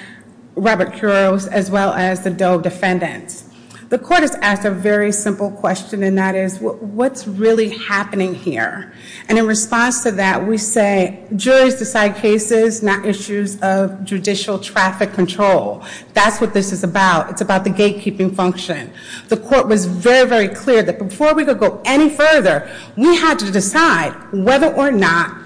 Robert 0.55 0.93
Kuros, 0.93 1.47
as 1.47 1.69
well 1.69 1.93
as 1.93 2.23
the 2.23 2.31
Doe 2.31 2.59
defendants. 2.59 3.44
The 3.87 3.99
Court 3.99 4.21
has 4.21 4.33
asked 4.35 4.65
a 4.65 4.71
very 4.71 5.11
simple 5.11 5.51
question, 5.51 6.01
and 6.01 6.17
that 6.17 6.33
is, 6.33 6.57
what's 6.59 7.27
really 7.27 7.69
happening 7.69 8.33
here? 8.33 8.91
And 9.29 9.37
in 9.37 9.45
response 9.45 10.01
to 10.03 10.11
that, 10.13 10.47
we 10.47 10.57
say, 10.57 11.23
juries 11.35 11.75
decide 11.75 12.15
cases, 12.15 12.81
not 12.81 13.05
issues 13.05 13.61
of 13.61 14.03
judicial 14.03 14.57
traffic 14.57 15.13
control. 15.13 15.83
That's 16.15 16.41
what 16.41 16.51
this 16.51 16.71
is 16.71 16.83
about. 16.83 17.29
It's 17.29 17.41
about 17.41 17.63
the 17.63 17.69
gatekeeping 17.69 18.35
function. 18.35 18.91
The 19.27 19.37
Court 19.37 19.67
was 19.67 19.85
very, 19.85 20.27
very 20.27 20.47
clear 20.47 20.81
that 20.81 20.97
before 20.97 21.35
we 21.35 21.45
could 21.45 21.59
go 21.59 21.79
any 21.85 22.09
further, 22.09 22.67
we 22.97 23.15
had 23.15 23.37
to 23.39 23.51
decide 23.51 24.13
whether 24.33 24.73
or 24.73 24.91
not 24.91 25.37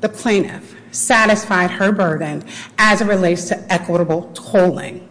the 0.00 0.08
plaintiff 0.08 0.76
satisfied 0.92 1.72
her 1.72 1.90
burden 1.90 2.44
as 2.78 3.00
it 3.00 3.06
relates 3.06 3.48
to 3.48 3.72
equitable 3.72 4.30
tolling. 4.32 5.08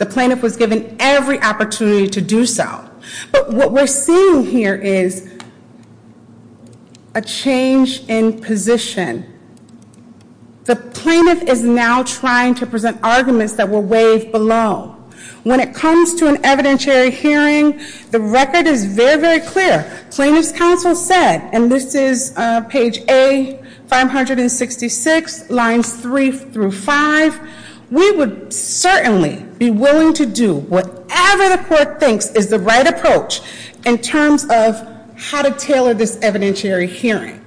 The 0.00 0.06
plaintiff 0.06 0.42
was 0.42 0.56
given 0.56 0.96
every 0.98 1.40
opportunity 1.42 2.08
to 2.08 2.20
do 2.22 2.46
so. 2.46 2.88
But 3.32 3.52
what 3.52 3.70
we're 3.70 3.86
seeing 3.86 4.46
here 4.46 4.74
is 4.74 5.30
a 7.14 7.20
change 7.20 8.08
in 8.08 8.40
position. 8.40 9.26
The 10.64 10.76
plaintiff 10.76 11.42
is 11.42 11.62
now 11.62 12.02
trying 12.02 12.54
to 12.54 12.66
present 12.66 12.98
arguments 13.02 13.52
that 13.56 13.68
were 13.68 13.80
waived 13.80 14.32
below. 14.32 14.96
When 15.42 15.60
it 15.60 15.74
comes 15.74 16.14
to 16.14 16.28
an 16.28 16.36
evidentiary 16.36 17.12
hearing, 17.12 17.82
the 18.10 18.20
record 18.20 18.66
is 18.66 18.86
very, 18.86 19.20
very 19.20 19.40
clear. 19.40 19.84
Plaintiff's 20.10 20.52
counsel 20.52 20.94
said, 20.94 21.46
and 21.52 21.70
this 21.70 21.94
is 21.94 22.32
uh, 22.38 22.62
page 22.62 23.00
A566, 23.00 25.50
lines 25.50 25.92
3 25.96 26.32
through 26.32 26.72
5, 26.72 27.38
we 27.90 28.12
would 28.12 28.52
certainly 28.52 29.44
be 29.58 29.70
willing 29.70 30.12
to 30.14 30.26
do 30.26 30.54
whatever 30.54 31.48
the 31.48 31.62
Court 31.66 32.00
thinks 32.00 32.30
is 32.32 32.48
the 32.48 32.58
right 32.58 32.86
approach 32.86 33.40
in 33.84 33.98
terms 33.98 34.44
of 34.50 34.86
how 35.16 35.42
to 35.42 35.50
tailor 35.52 35.92
this 35.94 36.16
evidentiary 36.18 36.88
hearing. 36.88 37.44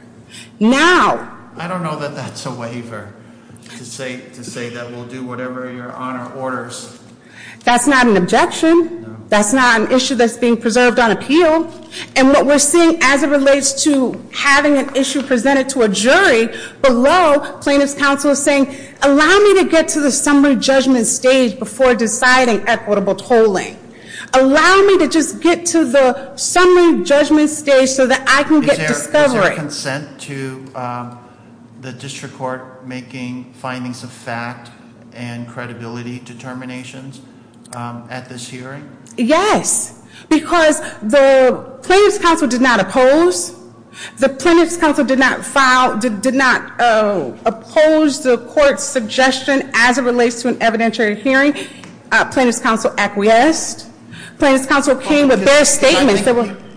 Now, 0.60 1.30
I 1.56 1.68
don't 1.68 1.84
know 1.84 1.98
that 2.00 2.16
that's 2.16 2.46
a 2.46 2.54
waiver 2.54 3.14
to 3.64 3.86
say 3.86 4.70
that 4.70 4.92
we'll 4.92 5.06
do 5.06 5.26
whatever 5.26 5.72
your 5.72 5.92
honor 5.94 6.32
orders. 6.34 7.00
That's 7.64 7.88
not 7.88 8.08
an 8.08 8.18
objection. 8.18 9.04
That's 9.30 9.52
not 9.52 9.82
an 9.82 9.92
issue 9.92 10.14
that's 10.14 10.38
being 10.38 10.58
preserved 10.58 11.00
on 11.00 11.10
appeal. 11.10 11.68
And 12.16 12.28
what 12.28 12.46
we're 12.46 12.60
seeing 12.60 13.00
as 13.02 13.24
it 13.24 13.30
relates 13.30 13.84
to 13.84 14.22
having 14.32 14.78
an 14.78 14.96
issue 14.96 15.24
presented 15.24 15.70
to 15.70 15.82
a 15.82 15.90
jury 15.90 16.50
below, 16.84 17.58
plaintiff's 17.60 17.96
counsel 17.96 18.32
is 18.32 18.44
saying, 18.44 18.76
allow 19.02 19.40
me 19.40 19.64
to 19.64 19.68
get 19.70 19.88
to 19.90 20.02
the 20.02 20.12
summary 20.12 20.56
judgment 20.56 21.08
stage 21.08 21.58
before 21.58 21.96
deciding 21.96 22.68
equitable 22.68 23.16
tolling. 23.16 23.80
Allow 24.36 24.84
me 24.86 25.00
to 25.00 25.08
just 25.08 25.42
get 25.42 25.66
to 25.68 25.86
the 25.86 26.36
summary 26.36 27.04
judgment 27.04 27.50
stage 27.50 27.90
so 27.90 28.06
that 28.06 28.28
I 28.28 28.44
can 28.44 28.62
get 28.62 28.88
discovery. 28.88 29.40
Is 29.40 29.46
there 29.46 29.56
consent 29.56 30.22
to 30.22 30.66
um, 30.76 31.30
the 31.82 31.92
district 31.92 32.36
court 32.36 32.86
making 32.86 33.54
findings 33.54 34.04
of 34.04 34.12
fact 34.12 34.70
and 35.14 35.48
credibility 35.48 36.20
determinations 36.20 37.22
Um, 37.76 38.08
at 38.10 38.30
this 38.30 38.48
hearing? 38.48 38.90
Yes, 39.18 40.04
because 40.30 40.80
the 41.02 41.80
plaintiff's 41.84 42.20
counsel 42.20 42.48
did 42.48 42.62
not 42.62 42.80
oppose. 42.80 43.60
The 44.18 44.30
plaintiff's 44.30 44.78
counsel 44.78 45.06
did 45.06 45.20
not 45.20 45.46
file, 45.46 46.00
did 46.00 46.34
not 46.34 46.80
uh, 46.80 47.32
oppose 47.46 48.24
the 48.24 48.38
court's 48.50 48.84
suggestion 48.84 49.70
as 49.74 49.98
it 49.98 50.04
relates 50.04 50.42
to 50.42 50.50
an 50.50 50.56
evidentiary 50.56 51.16
hearing. 51.22 51.54
Uh, 52.12 52.26
plaintiff's 52.32 52.60
counsel 52.60 52.94
acquiesced. 52.98 53.90
Plaintiff's 54.40 54.68
counsel 54.68 54.96
came 54.96 55.28
with 55.28 55.44
their 55.46 55.66
statements. 55.66 56.22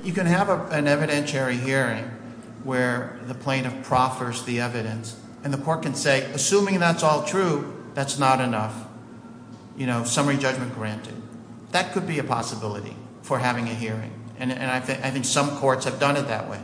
You 0.05 0.13
can 0.13 0.27
have 0.27 0.49
an 0.73 0.85
evidentiary 0.85 1.59
hearing 1.59 2.05
where 2.65 3.19
the 3.27 3.35
plaintiff 3.35 3.83
proffers 3.85 4.45
the 4.45 4.61
evidence. 4.61 5.19
And 5.45 5.53
the 5.53 5.59
court 5.59 5.83
can 5.83 5.95
say, 5.95 6.23
assuming 6.33 6.81
that's 6.81 7.03
all 7.03 7.23
true, 7.25 7.83
that's 7.95 8.19
not 8.19 8.41
enough. 8.41 8.86
You 9.77 9.87
know, 9.87 10.05
summary 10.05 10.37
judgment 10.37 10.75
granted. 10.75 11.15
That 11.73 11.93
could 11.93 12.07
be 12.07 12.19
a 12.19 12.25
possibility 12.25 12.97
for 13.23 13.39
having 13.39 13.69
a 13.69 13.75
hearing. 13.75 14.13
And 14.39 14.53
I 14.53 14.81
think 14.81 15.25
some 15.25 15.51
courts 15.59 15.85
have 15.85 15.99
done 15.99 16.17
it 16.17 16.29
that 16.29 16.49
way. 16.49 16.61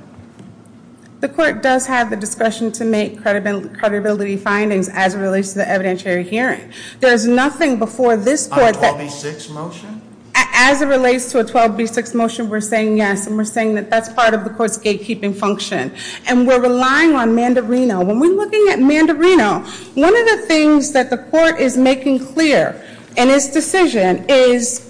The 1.20 1.28
court 1.28 1.62
does 1.62 1.86
have 1.86 2.10
the 2.10 2.16
discretion 2.16 2.72
to 2.72 2.84
make 2.84 3.22
credibility 3.22 4.36
findings 4.36 4.88
as 4.88 5.14
it 5.14 5.18
relates 5.18 5.52
to 5.52 5.58
the 5.58 5.64
evidentiary 5.64 6.28
hearing. 6.28 6.72
There's 7.00 7.26
nothing 7.26 7.78
before 7.78 8.16
this 8.16 8.48
court 8.48 8.74
that- 8.80 8.94
On 8.94 9.00
a 9.00 9.04
12B6 9.04 9.48
motion? 9.50 10.02
As 10.34 10.80
it 10.80 10.86
relates 10.86 11.30
to 11.32 11.38
a 11.38 11.44
12B6 11.44 12.14
motion, 12.14 12.48
we're 12.48 12.60
saying 12.60 12.96
yes. 12.96 13.26
And 13.26 13.36
we're 13.36 13.44
saying 13.44 13.74
that 13.76 13.90
that's 13.90 14.08
part 14.08 14.34
of 14.34 14.44
the 14.44 14.50
court's 14.50 14.78
gatekeeping 14.78 15.36
function. 15.36 15.92
And 16.26 16.46
we're 16.46 16.60
relying 16.60 17.14
on 17.14 17.30
Mandarino. 17.36 18.04
When 18.04 18.18
we're 18.18 18.34
looking 18.34 18.68
at 18.70 18.78
Mandarino, 18.78 19.64
one 19.94 20.16
of 20.16 20.26
the 20.26 20.38
things 20.46 20.92
that 20.92 21.10
the 21.10 21.18
court 21.18 21.60
is 21.60 21.76
making 21.76 22.20
clear 22.20 22.80
in 23.16 23.28
his 23.28 23.48
decision 23.48 24.24
is 24.28 24.88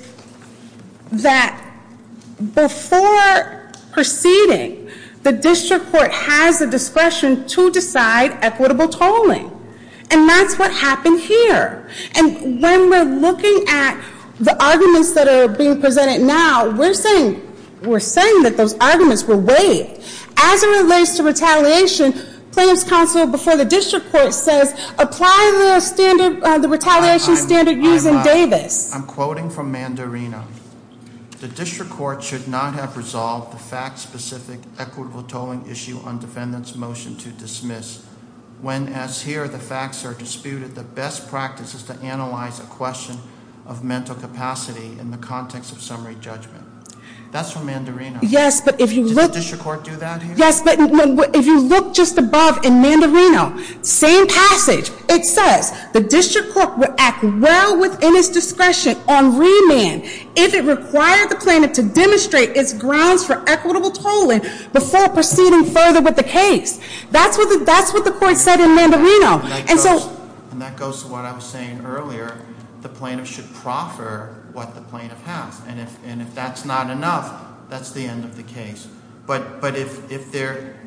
that 1.11 1.58
before 2.54 3.72
proceeding, 3.92 4.90
the 5.22 5.32
district 5.32 5.90
court 5.92 6.11
has 6.11 6.58
the 6.58 6.66
discretion 6.66 7.46
to 7.48 7.70
decide 7.70 8.32
equitable 8.42 8.88
tolling. 8.88 9.50
And 10.11 10.28
that's 10.28 10.58
what 10.58 10.72
happened 10.72 11.20
here. 11.20 11.88
And 12.16 12.61
when 12.61 12.90
we're 12.90 13.04
looking 13.04 13.64
at 13.68 14.02
the 14.40 14.62
arguments 14.62 15.12
that 15.12 15.28
are 15.28 15.48
being 15.48 15.80
presented 15.80 16.26
now, 16.26 16.68
we're 16.70 16.94
saying 16.94 17.48
we're 17.82 18.00
saying 18.00 18.42
that 18.42 18.56
those 18.56 18.74
arguments 18.78 19.24
were 19.24 19.37
waived. 19.37 20.02
As 20.37 20.62
it 20.62 20.68
relates 20.82 21.16
to 21.16 21.22
retaliation, 21.22 22.14
plaintiff's 22.52 22.84
counsel 22.84 23.26
before 23.26 23.56
the 23.56 23.64
district 23.64 24.10
court 24.12 24.32
says, 24.32 24.72
apply 24.98 25.58
the 25.58 25.80
standard, 25.80 26.42
uh, 26.42 26.58
the 26.58 26.68
retaliation 26.68 27.36
standard 27.36 27.78
using 27.78 28.16
uh, 28.16 28.22
Davis. 28.22 28.94
I'm 28.94 29.04
quoting 29.04 29.50
from 29.50 29.72
Mandarino. 29.72 30.44
The 31.40 31.48
district 31.48 31.90
court 31.90 32.22
should 32.22 32.46
not 32.46 32.74
have 32.74 32.96
resolved 32.96 33.52
the 33.52 33.58
fact-specific 33.58 34.60
equitable 34.78 35.24
tolling 35.24 35.68
issue 35.68 35.98
on 36.04 36.20
defendant's 36.20 36.76
motion 36.76 37.16
to 37.16 37.30
dismiss. 37.30 38.06
When, 38.60 38.86
as 38.86 39.22
here, 39.22 39.48
the 39.48 39.58
facts 39.58 40.04
are 40.04 40.14
disputed, 40.14 40.76
the 40.76 40.84
best 40.84 41.28
practice 41.28 41.74
is 41.74 41.82
to 41.84 41.94
analyze 41.94 42.60
a 42.60 42.64
question 42.64 43.18
of 43.66 43.82
mental 43.82 44.14
capacity 44.14 44.98
in 45.00 45.10
the 45.10 45.16
context 45.16 45.72
of 45.72 45.82
summary 45.82 46.14
judgment. 46.20 46.64
That's 47.32 47.50
from 47.50 47.66
Mandarino. 47.66 48.18
Yes, 48.20 48.60
but 48.60 48.78
if 48.78 48.92
you 48.92 49.04
look- 49.04 49.32
Did 49.32 49.32
the 49.32 49.40
district 49.40 49.64
court 49.64 49.84
do 49.84 49.96
that 49.96 50.20
here? 50.22 50.34
Yes, 50.36 50.60
but 50.60 50.76
if 51.34 51.46
you 51.46 51.60
look 51.60 51.94
just 51.94 52.18
above 52.18 52.62
in 52.62 52.82
Mandarino, 52.82 53.58
same 53.80 54.26
passage. 54.26 54.90
It 55.08 55.24
says, 55.24 55.72
the 55.94 56.00
district 56.00 56.52
court 56.52 56.76
would 56.76 56.92
act 56.98 57.24
well 57.24 57.78
within 57.78 58.14
its 58.16 58.28
discretion 58.28 58.98
on 59.08 59.38
remand 59.38 60.04
if 60.36 60.52
it 60.52 60.64
required 60.64 61.30
the 61.30 61.36
plaintiff 61.36 61.72
to 61.72 61.82
demonstrate 61.82 62.50
its 62.50 62.74
grounds 62.74 63.24
for 63.24 63.42
equitable 63.48 63.90
tolling 63.90 64.42
before 64.74 65.08
proceeding 65.08 65.64
further 65.64 66.02
with 66.02 66.16
the 66.16 66.22
case. 66.22 66.80
That's 67.12 67.38
what 67.38 67.48
the 68.04 68.12
court 68.12 68.36
said 68.36 68.60
in 68.60 68.76
Mandarino. 68.76 69.42
And 69.70 69.80
so- 69.80 70.18
And 70.52 70.60
that 70.60 70.76
goes 70.76 71.02
to 71.02 71.08
what 71.08 71.24
I 71.24 71.32
was 71.32 71.44
saying 71.44 71.84
earlier. 71.84 72.38
The 72.82 72.88
plaintiff 72.88 73.26
should 73.26 73.52
proffer 73.54 74.44
what 74.52 74.74
the 74.74 74.82
plaintiff 74.82 75.20
has. 75.22 75.60
And 75.66 76.20
if 76.20 76.34
that's 76.34 76.64
not 76.64 76.90
enough, 76.90 77.42
that's 77.68 77.90
the 77.90 78.04
end 78.04 78.24
of 78.24 78.36
the 78.36 78.42
case. 78.42 78.86
But 79.26 79.74
if 79.74 80.30
there 80.30 80.78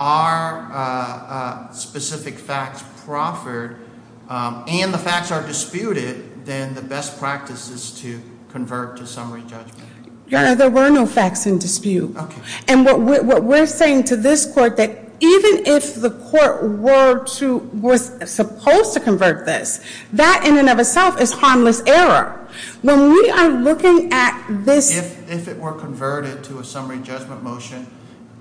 are 0.00 0.72
uh, 0.72 0.76
uh, 0.76 1.72
specific 1.72 2.38
facts 2.38 2.82
proffered 3.04 3.86
um, 4.28 4.64
and 4.66 4.92
the 4.92 4.98
facts 4.98 5.30
are 5.30 5.46
disputed, 5.46 6.46
then 6.46 6.74
the 6.74 6.82
best 6.82 7.18
practice 7.18 7.68
is 7.68 8.00
to 8.00 8.20
convert 8.50 8.96
to 8.96 9.06
summary 9.06 9.42
judgment. 9.42 9.88
Your 10.28 10.40
Honor, 10.40 10.54
there 10.56 10.70
were 10.70 10.90
no 10.90 11.06
facts 11.06 11.46
in 11.46 11.58
dispute. 11.58 12.16
Okay. 12.16 12.40
And 12.66 12.84
what 12.84 13.44
we're 13.44 13.66
saying 13.66 14.04
to 14.04 14.16
this 14.16 14.52
court, 14.52 14.76
that 14.78 15.05
even 15.20 15.66
if 15.66 15.94
the 15.94 16.10
court 16.10 16.62
were 16.78 17.24
to, 17.24 17.58
was 17.72 18.12
supposed 18.30 18.94
to 18.94 19.00
convert 19.00 19.46
this, 19.46 19.80
that 20.12 20.44
in 20.46 20.58
and 20.58 20.68
of 20.68 20.78
itself 20.78 21.20
is 21.20 21.32
harmless 21.32 21.82
error. 21.86 22.48
When 22.82 23.10
we 23.10 23.30
are 23.30 23.48
looking 23.48 24.12
at 24.12 24.42
this- 24.64 24.90
If 24.96 25.48
it 25.48 25.58
were 25.58 25.72
converted 25.72 26.44
to 26.44 26.58
a 26.58 26.64
summary 26.64 26.98
judgment 26.98 27.42
motion, 27.42 27.86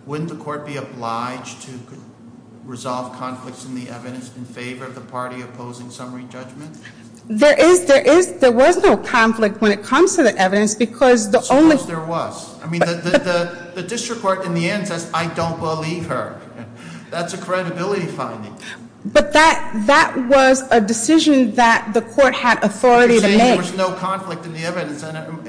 wouldn't 0.06 0.30
the 0.30 0.36
court 0.36 0.66
be 0.66 0.78
obliged 0.78 1.62
to 1.64 1.72
resolve 2.66 3.16
conflicts 3.18 3.66
in 3.66 3.76
the 3.76 3.90
evidence 3.90 4.32
in 4.36 4.46
favor 4.46 4.86
of 4.86 4.96
the 4.96 5.02
party 5.02 5.42
opposing 5.42 5.90
summary 5.90 6.26
judgment? 6.30 6.78
There 7.28 7.60
is, 7.60 7.86
there 7.86 8.04
is, 8.04 8.34
there 8.34 8.52
was 8.52 8.78
no 8.84 8.98
conflict 8.98 9.60
when 9.60 9.72
it 9.72 9.82
comes 9.82 10.16
to 10.16 10.24
the 10.24 10.38
evidence 10.38 10.76
because 10.76 11.32
the 11.32 11.44
only- 11.50 11.78
Suppose 11.78 11.88
there 11.88 12.06
was. 12.06 12.56
I 12.64 12.68
mean, 12.68 12.82
the 12.82 13.86
district 13.88 14.22
court 14.22 14.46
in 14.46 14.54
the 14.54 14.70
end 14.70 14.88
says, 14.88 15.10
I 15.14 15.28
don't 15.28 15.60
believe 15.60 16.06
her. 16.08 16.40
That's 17.16 17.34
a 17.34 17.38
credibility 17.38 18.08
finding. 18.08 18.54
But 19.06 19.32
that 19.32 20.28
was 20.28 20.64
a 20.70 20.82
decision 20.82 21.56
that 21.56 21.94
the 21.94 22.02
court 22.02 22.36
had 22.36 22.62
authority 22.62 23.16
to 23.16 23.22
make. 23.22 23.30
You're 23.32 23.40
saying 23.40 23.50
there 23.52 23.58
was 23.58 23.78
no 23.78 23.94
conflict 23.94 24.46
in 24.46 24.52
the 24.52 24.66
evidence. 24.66 25.02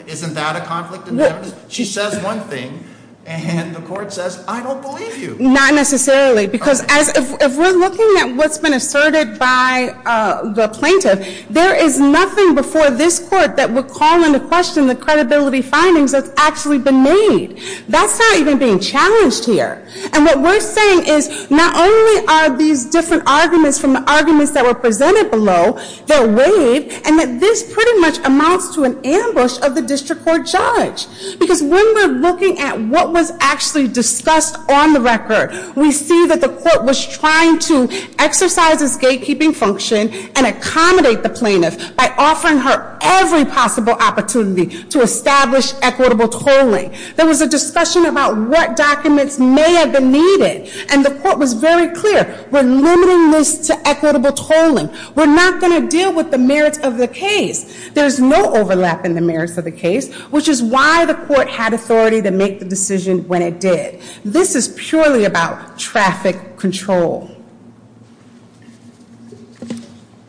Isn't 0.07 0.35
that 0.35 0.55
a 0.55 0.65
conflict 0.65 1.09
in 1.09 1.17
the 1.17 1.31
evidence? 1.31 1.55
She 1.69 1.85
says 1.85 2.23
one 2.23 2.39
thing, 2.43 2.85
and 3.27 3.75
the 3.75 3.81
court 3.83 4.12
says, 4.12 4.45
I 4.47 4.62
don't 4.62 4.81
believe 4.81 5.19
you. 5.19 5.37
Not 5.41 5.75
necessarily, 5.75 6.47
because 6.47 6.85
if 6.89 7.57
we're 7.57 7.73
looking 7.73 8.15
at 8.21 8.37
what's 8.37 8.57
been 8.57 8.75
asserted 8.75 9.37
by 9.37 9.97
uh, 10.07 10.53
the 10.53 10.69
plaintiff, 10.69 11.47
there 11.51 11.75
is 11.75 11.99
nothing 11.99 12.55
before 12.55 12.91
this 12.91 13.19
court 13.29 13.57
that 13.57 13.69
would 13.69 13.89
call 13.89 14.23
into 14.23 14.39
question 14.39 14.87
the 14.87 14.95
credibility 14.95 15.61
findings 15.61 16.12
that's 16.12 16.31
actually 16.37 16.79
been 16.79 17.03
made. 17.03 17.61
That's 17.89 18.17
not 18.17 18.37
even 18.39 18.59
being 18.59 18.79
challenged 18.79 19.45
here. 19.45 19.89
And 20.12 20.25
what 20.25 20.41
we're 20.41 20.61
saying 20.61 21.07
is, 21.07 21.51
not 21.51 21.77
only 21.77 22.29
are 22.29 22.57
these 22.57 22.85
different 22.85 23.25
arguments 23.27 23.77
from 23.81 23.93
the 23.93 24.09
arguments 24.09 24.53
that 24.53 24.65
were 24.65 24.75
presented 24.75 25.33
below, 25.33 25.81
they're 26.07 26.29
waived, 26.29 26.93
and 27.07 27.19
that 27.19 27.41
this 27.41 27.73
pretty 27.75 27.99
much 27.99 28.19
amounts 28.19 28.73
to 28.77 28.85
an 28.85 29.05
ambush 29.05 29.61
of 29.62 29.75
the 29.75 29.83
district 29.83 30.23
court 30.23 30.47
judge. 30.47 31.07
Because 31.41 31.61
when 31.61 31.93
we're 31.95 32.07
looking 32.07 32.61
at 32.61 32.79
what 32.79 33.16
was 33.17 33.33
actually 33.41 33.89
discussed 33.89 34.59
on 34.69 34.93
the 34.93 35.01
record, 35.01 35.51
we 35.75 35.91
see 35.91 36.27
that 36.27 36.43
the 36.43 36.51
court 36.51 36.85
was 36.85 37.07
trying 37.07 37.59
to 37.59 37.89
exercise 38.19 38.83
its 38.83 38.99
gatekeeping 38.99 39.57
function 39.57 40.13
and 40.37 40.47
accommodate 40.47 41.23
the 41.23 41.31
plaintiff 41.31 41.97
by 41.97 42.13
offering 42.19 42.59
her 42.59 42.99
every 43.01 43.47
possible 43.47 43.95
opportunity 43.95 44.85
to 44.85 45.01
establish 45.01 45.73
equitable 45.81 46.29
tolling. 46.29 46.95
There 47.17 47.27
was 47.27 47.41
a 47.41 47.49
discussion 47.49 48.05
about 48.05 48.37
what 48.37 48.77
documents 48.77 49.39
may 49.39 49.73
have 49.73 49.93
been 49.93 50.13
needed. 50.13 50.71
And 50.91 51.03
the 51.03 51.15
court 51.23 51.39
was 51.39 51.55
very 51.55 51.95
clear, 51.95 52.47
we're 52.51 52.63
limiting 52.63 53.31
this 53.31 53.67
to 53.69 53.89
equitable 53.89 54.33
tolling. 54.33 54.91
We're 55.15 55.25
not 55.27 55.59
going 55.61 55.81
to 55.81 55.89
deal 55.89 56.13
with 56.13 56.31
the 56.31 56.39
merits 56.39 56.79
of 56.79 56.99
the 56.99 57.09
case. 57.09 57.91
There's 57.95 58.21
no 58.21 58.55
overlap 58.55 59.07
in 59.07 59.15
the 59.15 59.23
merits 59.23 59.57
of 59.57 59.65
the 59.65 59.73
case, 59.73 60.13
which 60.35 60.49
is 60.49 60.63
why 60.63 61.07
the 61.07 61.15
court 61.15 61.49
had 61.49 61.73
authority 61.73 62.21
to 62.21 62.31
make 62.31 62.59
the 62.59 62.67
decision 62.67 63.06
when 63.07 63.42
it 63.42 63.61
did. 63.61 64.01
This 64.25 64.55
is 64.55 64.69
purely 64.77 65.25
about 65.25 65.79
traffic 65.79 66.57
control. 66.57 67.31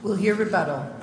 We'll 0.03 0.15
hear 0.15 0.35
rebuttal. 0.35 0.93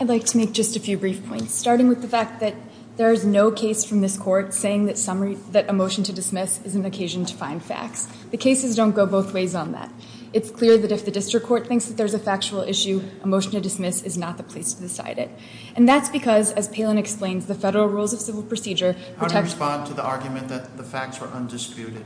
I'd 0.00 0.08
like 0.08 0.24
to 0.26 0.36
make 0.36 0.52
just 0.52 0.76
a 0.76 0.80
few 0.80 0.96
brief 0.96 1.26
points, 1.26 1.52
starting 1.54 1.88
with 1.88 2.02
the 2.02 2.08
fact 2.08 2.40
that 2.40 2.54
there 2.96 3.12
is 3.12 3.24
no 3.24 3.50
case 3.50 3.84
from 3.84 4.00
this 4.00 4.16
court 4.16 4.54
saying 4.54 4.86
that 4.86 5.66
a 5.68 5.72
motion 5.72 6.04
to 6.04 6.12
dismiss 6.12 6.60
is 6.64 6.74
an 6.74 6.84
occasion 6.84 7.24
to 7.26 7.34
find 7.34 7.62
facts. 7.62 8.08
The 8.30 8.36
cases 8.36 8.74
don't 8.74 8.92
go 8.92 9.06
both 9.06 9.34
ways 9.34 9.54
on 9.54 9.72
that. 9.72 9.90
It's 10.32 10.50
clear 10.50 10.76
that 10.78 10.92
if 10.92 11.04
the 11.04 11.10
district 11.10 11.46
court 11.46 11.66
thinks 11.66 11.86
that 11.86 11.96
there's 11.96 12.14
a 12.14 12.18
factual 12.18 12.60
issue, 12.60 13.02
a 13.22 13.26
motion 13.26 13.52
to 13.52 13.60
dismiss 13.60 14.02
is 14.02 14.18
not 14.18 14.36
the 14.36 14.42
place 14.42 14.74
to 14.74 14.80
decide 14.82 15.18
it. 15.18 15.30
And 15.74 15.88
that's 15.88 16.08
because, 16.10 16.52
as 16.52 16.68
Palin 16.68 16.98
explains, 16.98 17.46
the 17.46 17.54
federal 17.54 17.86
rules 17.86 18.12
of 18.12 18.20
civil 18.20 18.42
procedure 18.42 18.92
protect- 18.92 19.18
How 19.18 19.26
do 19.28 19.34
you 19.34 19.40
respond 19.42 19.86
to 19.86 19.94
the 19.94 20.02
argument 20.04 20.48
that 20.48 20.76
the 20.76 20.82
facts 20.82 21.20
were 21.20 21.28
undisputed? 21.28 22.04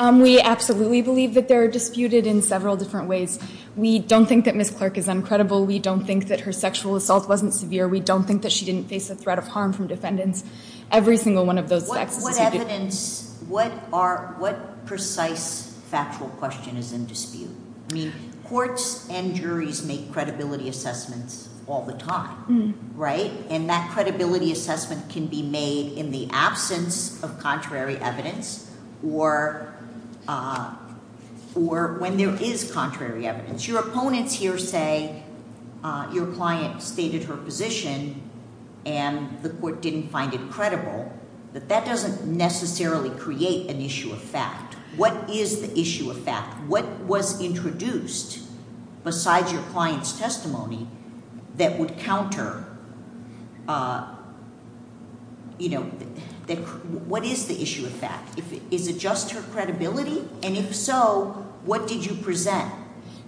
Um, 0.00 0.20
we 0.20 0.40
absolutely 0.40 1.02
believe 1.02 1.34
that 1.34 1.46
they're 1.46 1.68
disputed 1.68 2.26
in 2.26 2.42
several 2.42 2.76
different 2.76 3.08
ways. 3.08 3.38
We 3.76 4.00
don't 4.00 4.26
think 4.26 4.44
that 4.44 4.56
Ms. 4.56 4.70
Clark 4.70 4.98
is 4.98 5.06
uncredible. 5.06 5.64
We 5.66 5.78
don't 5.78 6.04
think 6.04 6.26
that 6.28 6.40
her 6.40 6.52
sexual 6.52 6.96
assault 6.96 7.28
wasn't 7.28 7.54
severe. 7.54 7.86
We 7.86 8.00
don't 8.00 8.24
think 8.24 8.42
that 8.42 8.50
she 8.50 8.64
didn't 8.64 8.88
face 8.88 9.08
a 9.10 9.14
threat 9.14 9.38
of 9.38 9.48
harm 9.48 9.72
from 9.72 9.86
defendants. 9.86 10.42
Every 10.90 11.16
single 11.16 11.46
one 11.46 11.58
of 11.58 11.68
those 11.68 11.88
facts 11.88 12.18
is 12.18 12.24
disputed. 12.24 12.58
What 12.58 12.70
evidence, 12.70 13.38
what 13.46 13.72
are 13.92 14.34
what 14.38 14.84
precise 14.84 15.73
factual 15.94 16.26
question 16.42 16.76
is 16.76 16.92
in 16.92 17.06
dispute? 17.06 17.54
I 17.88 17.94
mean, 17.94 18.12
courts 18.42 19.08
and 19.10 19.32
juries 19.32 19.86
make 19.86 20.12
credibility 20.12 20.68
assessments 20.68 21.48
all 21.68 21.84
the 21.84 21.92
time, 21.92 22.36
mm. 22.48 22.74
right? 22.96 23.30
And 23.48 23.70
that 23.70 23.92
credibility 23.92 24.50
assessment 24.50 25.08
can 25.08 25.28
be 25.28 25.40
made 25.40 25.92
in 25.96 26.10
the 26.10 26.28
absence 26.32 27.22
of 27.22 27.38
contrary 27.38 27.96
evidence 27.98 28.68
or 29.08 29.72
uh, 30.26 30.72
when 31.54 32.16
there 32.16 32.34
is 32.42 32.72
contrary 32.72 33.28
evidence. 33.28 33.68
Your 33.68 33.78
opponents 33.78 34.34
here 34.34 34.58
say 34.58 35.22
uh, 35.84 36.10
your 36.12 36.26
client 36.26 36.82
stated 36.82 37.22
her 37.22 37.36
position 37.36 38.20
and 38.84 39.40
the 39.42 39.50
court 39.50 39.80
didn't 39.80 40.08
find 40.08 40.34
it 40.34 40.50
credible, 40.50 41.12
that 41.52 41.68
that 41.68 41.86
doesn't 41.86 42.26
necessarily 42.26 43.10
create 43.10 43.70
an 43.70 43.80
issue 43.80 44.10
of 44.10 44.20
fact. 44.20 44.74
What 44.96 45.30
is 45.30 45.60
the 45.60 45.78
issue 45.78 46.10
of 46.10 46.20
fact? 46.22 46.60
What 46.64 46.86
was 47.00 47.40
introduced 47.40 48.40
besides 49.02 49.52
your 49.52 49.62
client's 49.62 50.18
testimony 50.18 50.88
that 51.56 51.78
would 51.78 51.98
counter, 51.98 52.64
uh, 53.68 54.14
you 55.58 55.68
know, 55.68 55.82
what 57.06 57.24
is 57.24 57.46
the 57.46 57.60
issue 57.60 57.86
of 57.86 57.92
fact? 57.92 58.40
Is 58.70 58.88
it 58.88 58.98
just 58.98 59.30
her 59.30 59.42
credibility? 59.42 60.28
And 60.42 60.56
if 60.56 60.74
so, 60.74 61.46
what 61.64 61.88
did 61.88 62.04
you 62.04 62.14
present? 62.16 62.72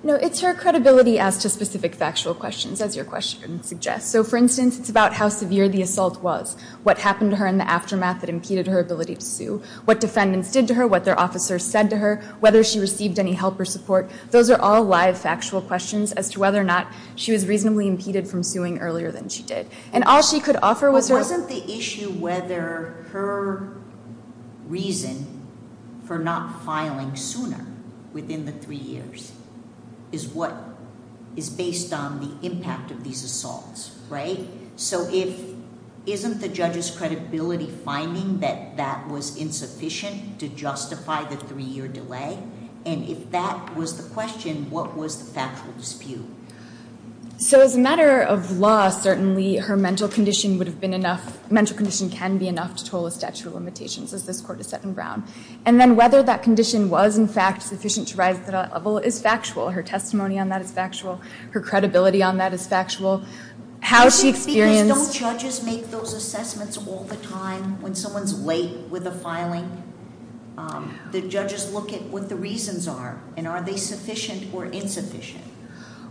No, 0.07 0.15
it's 0.15 0.41
her 0.41 0.55
credibility 0.55 1.19
as 1.19 1.37
to 1.39 1.49
specific 1.49 1.93
factual 1.93 2.33
questions, 2.33 2.81
as 2.81 2.95
your 2.95 3.05
question 3.05 3.61
suggests. 3.65 4.09
So, 4.09 4.23
for 4.23 4.37
instance, 4.37 4.79
it's 4.79 4.89
about 4.89 5.15
how 5.15 5.29
severe 5.29 5.69
the 5.69 5.83
assault 5.83 6.23
was, 6.23 6.57
what 6.85 6.99
happened 6.99 7.33
to 7.33 7.39
her 7.39 7.47
in 7.49 7.59
the 7.59 7.69
aftermath 7.69 8.21
that 8.21 8.31
impeded 8.31 8.69
her 8.69 8.79
ability 8.79 9.17
to 9.17 9.25
sue, 9.25 9.65
what 9.85 9.99
defendants 9.99 10.53
did 10.53 10.69
to 10.69 10.75
her, 10.75 10.87
what 10.87 11.05
their 11.05 11.19
officers 11.19 11.65
said 11.65 11.91
to 11.91 11.97
her, 11.97 12.23
whether 12.39 12.63
she 12.63 12.79
received 12.79 13.19
any 13.19 13.33
help 13.33 13.59
or 13.59 13.65
support. 13.65 14.09
Those 14.31 14.49
are 14.49 14.61
all 14.61 14.85
live 14.85 15.19
factual 15.19 15.61
questions 15.61 16.13
as 16.13 16.31
to 16.31 16.39
whether 16.39 16.61
or 16.61 16.65
not 16.65 16.87
she 17.17 17.33
was 17.33 17.45
reasonably 17.49 17.89
impeded 17.89 18.29
from 18.29 18.45
suing 18.45 18.79
earlier 18.79 19.11
than 19.11 19.29
she 19.29 19.43
did. 19.43 19.67
And 19.93 20.05
all 20.05 20.23
she 20.23 20.39
could 20.39 20.57
offer 20.63 20.89
was 20.89 21.09
her- 21.09 21.17
But 21.17 21.23
wasn't 21.23 21.49
the 21.49 21.77
issue 21.77 22.11
whether 22.11 23.07
her 23.11 23.73
reason 24.69 25.27
for 26.05 26.17
not 26.17 26.63
filing 26.63 27.17
sooner 27.17 27.67
within 28.13 28.47
the 28.47 28.53
three 28.53 28.77
years 28.77 29.33
is 30.13 30.29
what 30.29 30.55
is 31.37 31.51
based 31.51 31.93
on 31.93 32.21
the 32.21 32.47
impact 32.47 32.91
of 32.91 33.05
these 33.05 33.23
assaults, 33.23 33.99
right? 34.09 34.49
So 34.77 35.09
if, 35.13 35.39
isn't 36.07 36.41
the 36.41 36.49
judge's 36.49 36.91
credibility 36.91 37.67
finding 37.85 38.41
that 38.41 38.77
that 38.77 39.09
was 39.09 39.37
insufficient 39.37 40.39
to 40.41 40.49
justify 40.49 41.25
the 41.25 41.37
three-year 41.37 41.89
delay? 41.89 42.39
And 42.87 43.09
if 43.09 43.31
that 43.33 43.75
was 43.75 43.97
the 43.97 44.09
question, 44.15 44.71
what 44.71 44.97
was 44.97 45.19
the 45.19 45.35
factual 45.35 45.73
dispute? 45.73 46.36
So 47.39 47.61
as 47.61 47.77
a 47.77 47.79
matter 47.79 48.23
of 48.23 48.59
law, 48.59 48.89
certainly 48.89 49.57
her 49.57 49.77
mental 49.77 50.09
condition 50.09 50.57
would 50.57 50.67
have 50.67 50.81
been 50.81 50.95
enough, 50.95 51.51
mental 51.51 51.77
condition 51.77 52.09
can 52.09 52.39
be 52.39 52.49
enough 52.49 52.77
to 52.77 52.85
toll 52.85 53.07
a 53.07 53.11
statute 53.11 53.47
of 53.47 53.53
limitations, 53.53 54.15
as 54.15 54.25
this 54.25 54.41
court 54.41 54.57
has 54.57 54.69
set 54.69 54.85
in 54.85 54.95
Brown. 54.95 55.23
And 55.67 55.79
then 55.79 55.97
whether 55.97 56.23
that 56.23 56.43
condition 56.43 56.89
was, 56.89 57.19
in 57.19 57.29
fact, 57.29 57.63
sufficient 57.63 58.09
to 58.09 58.17
rise 58.17 58.39
to 58.39 58.51
that 58.53 58.73
level 58.73 58.97
is 58.97 59.21
factual. 59.21 59.69
Her 59.69 59.83
testimony 59.83 60.39
on 60.39 60.49
that 60.49 60.63
is 60.63 60.71
factual. 60.71 61.21
Her 61.51 61.61
credibility 61.61 62.23
on 62.23 62.39
that 62.39 62.55
is 62.55 62.67
factual. 62.67 63.23
How 63.81 64.09
she 64.09 64.31
experienced- 64.31 64.89
Because 64.89 65.19
don't 65.19 65.33
judges 65.39 65.63
make 65.63 65.91
those 65.91 66.15
assessments 66.15 66.79
all 66.79 67.05
the 67.07 67.17
time 67.17 67.83
when 67.83 67.95
someone's 67.95 68.41
late 68.41 68.79
with 68.89 69.07
a 69.07 69.13
filing? 69.13 69.83
Um, 70.57 70.95
the 71.13 71.21
judges 71.21 71.71
look 71.71 71.93
at 71.93 72.05
what 72.05 72.31
the 72.31 72.37
reasons 72.37 72.89
are, 72.89 73.19
and 73.37 73.47
are 73.47 73.61
they 73.61 73.77
sufficient 73.77 74.55
or 74.55 74.65
insufficient? 74.65 75.45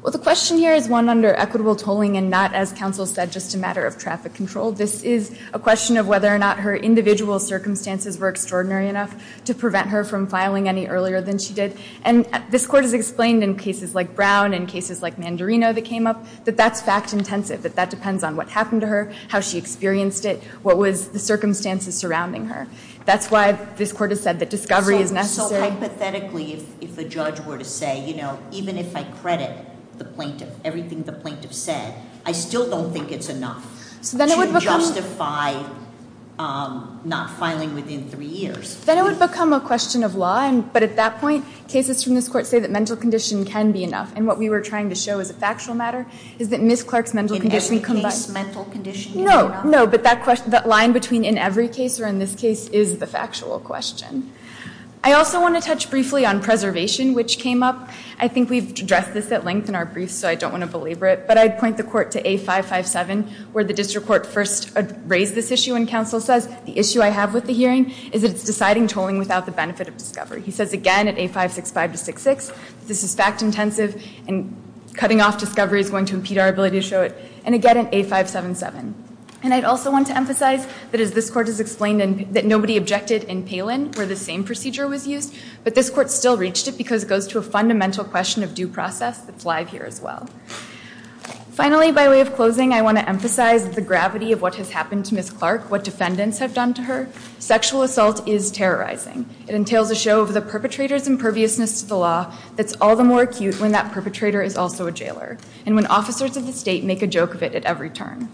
Well, 0.05 0.11
the 0.11 0.19
question 0.19 0.59
here 0.59 0.75
is 0.75 0.87
one 0.87 1.09
under 1.09 1.33
equitable 1.33 1.75
tolling 1.75 2.15
and 2.15 2.29
not, 2.29 2.53
as 2.53 2.71
counsel 2.71 3.07
said, 3.07 3.31
just 3.31 3.55
a 3.55 3.57
matter 3.57 3.83
of 3.83 3.97
traffic 3.97 4.35
control. 4.35 4.71
This 4.71 5.01
is 5.01 5.35
a 5.51 5.57
question 5.57 5.97
of 5.97 6.07
whether 6.07 6.27
or 6.27 6.37
not 6.37 6.59
her 6.59 6.75
individual 6.75 7.39
circumstances 7.39 8.19
were 8.19 8.29
extraordinary 8.29 8.87
enough 8.87 9.15
to 9.45 9.55
prevent 9.55 9.87
her 9.87 10.03
from 10.03 10.27
filing 10.27 10.69
any 10.69 10.85
earlier 10.85 11.21
than 11.21 11.39
she 11.39 11.55
did. 11.55 11.75
And 12.03 12.27
this 12.51 12.67
court 12.67 12.83
has 12.83 12.93
explained 12.93 13.43
in 13.43 13.57
cases 13.57 13.95
like 13.95 14.15
Brown 14.15 14.53
and 14.53 14.67
cases 14.67 15.01
like 15.01 15.15
Mandarino 15.15 15.73
that 15.73 15.85
came 15.85 16.05
up 16.05 16.23
that 16.43 16.55
that's 16.55 16.83
fact-intensive, 16.83 17.63
that 17.63 17.75
that 17.75 17.89
depends 17.89 18.23
on 18.23 18.35
what 18.35 18.47
happened 18.49 18.81
to 18.81 18.87
her, 18.87 19.11
how 19.29 19.39
she 19.39 19.57
experienced 19.57 20.23
it, 20.23 20.43
what 20.61 20.77
was 20.77 21.09
the 21.09 21.19
circumstances 21.19 21.97
surrounding 21.97 22.45
her. 22.45 22.67
That's 23.05 23.31
why 23.31 23.53
this 23.53 23.91
court 23.91 24.11
has 24.11 24.21
said 24.21 24.37
that 24.37 24.51
discovery 24.51 24.97
is 24.97 25.11
necessary. 25.11 25.63
So 25.63 25.71
hypothetically, 25.71 26.63
if 26.79 26.95
a 26.99 27.03
judge 27.03 27.39
were 27.39 27.57
to 27.57 27.65
say, 27.65 28.07
you 28.07 28.15
know, 28.15 28.37
even 28.51 28.77
if 28.77 28.95
I 28.95 29.03
credit 29.05 29.65
the 29.97 30.05
plaintiff, 30.05 30.49
everything 30.63 31.03
the 31.03 31.11
plaintiff 31.13 31.53
said, 31.53 31.93
I 32.25 32.31
still 32.31 32.69
don't 32.69 32.91
think 32.91 33.11
it's 33.11 33.29
enough 33.29 33.63
to 34.01 34.59
justify 34.59 35.63
um, 36.37 36.99
not 37.05 37.29
filing 37.39 37.73
within 37.75 38.09
three 38.09 38.25
years. 38.25 38.75
Then 38.83 38.97
it 38.97 39.03
would 39.03 39.19
become 39.19 39.53
a 39.53 39.59
question 39.61 40.03
of 40.03 40.15
law, 40.15 40.51
but 40.61 40.83
at 40.83 40.97
that 40.97 41.19
point, 41.19 41.45
cases 41.69 42.03
from 42.03 42.13
this 42.13 42.27
court 42.27 42.45
say 42.45 42.59
that 42.59 42.69
mental 42.69 42.97
condition 42.97 43.45
can 43.45 43.71
be 43.71 43.83
enough. 43.83 44.11
And 44.15 44.27
what 44.27 44.37
we 44.37 44.49
were 44.49 44.59
trying 44.61 44.89
to 44.89 44.95
show 44.95 45.19
as 45.19 45.29
a 45.29 45.33
factual 45.33 45.75
matter 45.75 46.05
is 46.37 46.49
that 46.49 46.61
Ms. 46.61 46.83
Clark's 46.83 47.13
mental 47.13 47.39
condition 47.39 47.79
combined- 47.79 47.99
In 47.99 48.05
every 48.05 48.11
case, 48.17 48.29
mental 48.29 48.65
condition 48.65 49.11
can 49.13 49.21
be 49.21 49.27
No, 49.27 49.45
enough? 49.47 49.65
no, 49.65 49.87
but 49.87 50.03
that 50.03 50.67
line 50.67 50.91
between 50.91 51.23
in 51.23 51.37
every 51.37 51.69
case 51.69 51.99
or 52.01 52.05
in 52.05 52.19
this 52.19 52.35
case 52.35 52.67
is 52.67 52.97
the 52.97 53.07
factual 53.07 53.59
question. 53.59 54.31
I 55.05 55.13
also 55.13 55.39
want 55.39 55.53
to 55.53 55.61
touch 55.61 55.91
briefly 55.91 56.25
on 56.25 56.41
preservation, 56.41 57.13
which 57.13 57.37
came 57.37 57.61
up. 57.61 57.91
I 58.17 58.27
think 58.27 58.49
we've 58.49 58.71
addressed 58.71 59.13
this 59.13 59.31
at 59.31 59.45
length 59.45 59.69
in 59.69 59.75
our 59.75 59.85
briefs, 59.85 60.15
so 60.15 60.27
I 60.27 60.33
don't 60.33 60.51
want 60.51 60.63
to 60.63 60.67
belabor 60.67 61.05
it. 61.05 61.27
But 61.27 61.37
I'd 61.37 61.59
point 61.59 61.77
the 61.77 61.83
court 61.83 62.09
to 62.13 62.23
A557, 62.23 63.29
where 63.51 63.63
the 63.63 63.71
district 63.71 64.07
court 64.07 64.25
first 64.25 64.75
raised 65.05 65.35
this 65.35 65.51
issue 65.51 65.75
and 65.75 65.87
counsel 65.87 66.19
says, 66.19 66.47
the 66.65 66.75
issue 66.79 67.03
I 67.03 67.09
have 67.09 67.35
with 67.35 67.45
the 67.45 67.53
hearing 67.53 67.91
is 68.13 68.23
that 68.23 68.31
it's 68.31 68.43
deciding 68.43 68.87
tolling 68.87 69.19
without 69.19 69.45
the 69.45 69.51
benefit 69.51 69.87
of 69.87 69.95
discovery. 69.95 70.41
He 70.41 70.49
says 70.49 70.73
again 70.73 71.07
at 71.07 71.17
A565 71.17 71.91
to 71.91 71.97
66, 71.99 72.51
this 72.87 73.03
is 73.03 73.13
fact-intensive 73.13 74.03
and 74.27 74.59
cutting 74.95 75.21
off 75.21 75.37
discovery 75.37 75.81
is 75.81 75.91
going 75.91 76.05
to 76.05 76.15
impede 76.15 76.39
our 76.39 76.47
ability 76.47 76.77
to 76.77 76.81
show 76.81 77.03
it. 77.03 77.15
And 77.43 77.53
again 77.53 77.77
at 77.77 77.91
A577. 77.91 79.04
And 79.45 79.53
I'd 79.53 79.63
also 79.63 79.91
want 79.91 80.07
to 80.07 80.17
emphasize 80.17 80.65
that 80.89 80.99
as 80.99 81.11
this 81.11 81.29
court 81.29 81.45
has 81.45 81.59
explained 81.59 82.33
that 82.33 82.45
nobody 82.45 82.77
objected 82.77 83.25
in 83.25 83.45
Palin 83.45 83.91
where 83.91 84.07
the 84.07 84.15
same 84.15 84.43
procedure 84.43 84.87
was 84.87 85.07
used, 85.07 85.35
but 85.63 85.75
this 85.75 85.91
court 85.91 86.09
still 86.09 86.35
reached 86.35 86.67
it 86.67 86.79
because 86.79 87.03
it 87.03 87.07
goes 87.07 87.27
to 87.27 87.37
a 87.37 87.43
fundamental 87.43 88.03
question 88.03 88.41
of 88.41 88.55
due 88.55 88.67
process 88.67 89.21
that's 89.21 89.45
live 89.45 89.69
here 89.69 89.83
as 89.83 90.01
well. 90.01 90.27
Finally, 91.51 91.91
by 91.91 92.09
way 92.09 92.21
of 92.21 92.33
closing, 92.33 92.73
I 92.73 92.81
want 92.81 92.97
to 92.97 93.07
emphasize 93.07 93.69
the 93.69 93.81
gravity 93.81 94.31
of 94.31 94.41
what 94.41 94.55
has 94.55 94.71
happened 94.71 95.05
to 95.05 95.15
Ms. 95.15 95.29
Clark, 95.29 95.69
what 95.69 95.83
defendants 95.83 96.39
have 96.39 96.55
done 96.55 96.73
to 96.73 96.81
her. 96.81 97.07
Sexual 97.37 97.83
assault 97.83 98.27
is 98.27 98.49
terrorizing. 98.49 99.29
It 99.47 99.53
entails 99.53 99.91
a 99.91 99.95
show 99.95 100.21
of 100.21 100.33
the 100.33 100.41
perpetrator's 100.41 101.07
imperviousness 101.07 101.81
to 101.81 101.87
the 101.87 101.97
law 101.97 102.35
that's 102.55 102.73
all 102.81 102.95
the 102.95 103.03
more 103.03 103.21
acute 103.21 103.59
when 103.59 103.73
that 103.73 103.91
perpetrator 103.91 104.41
is 104.41 104.57
also 104.57 104.87
a 104.87 104.91
jailer. 104.91 105.37
And 105.67 105.75
when 105.75 105.85
officers 105.85 106.35
of 106.35 106.47
the 106.47 106.51
state 106.51 106.83
make 106.83 107.03
a 107.03 107.07
joke 107.07 107.35
of 107.35 107.43
it 107.43 107.53
at 107.53 107.63
every 107.63 107.91
turn. 107.91 108.27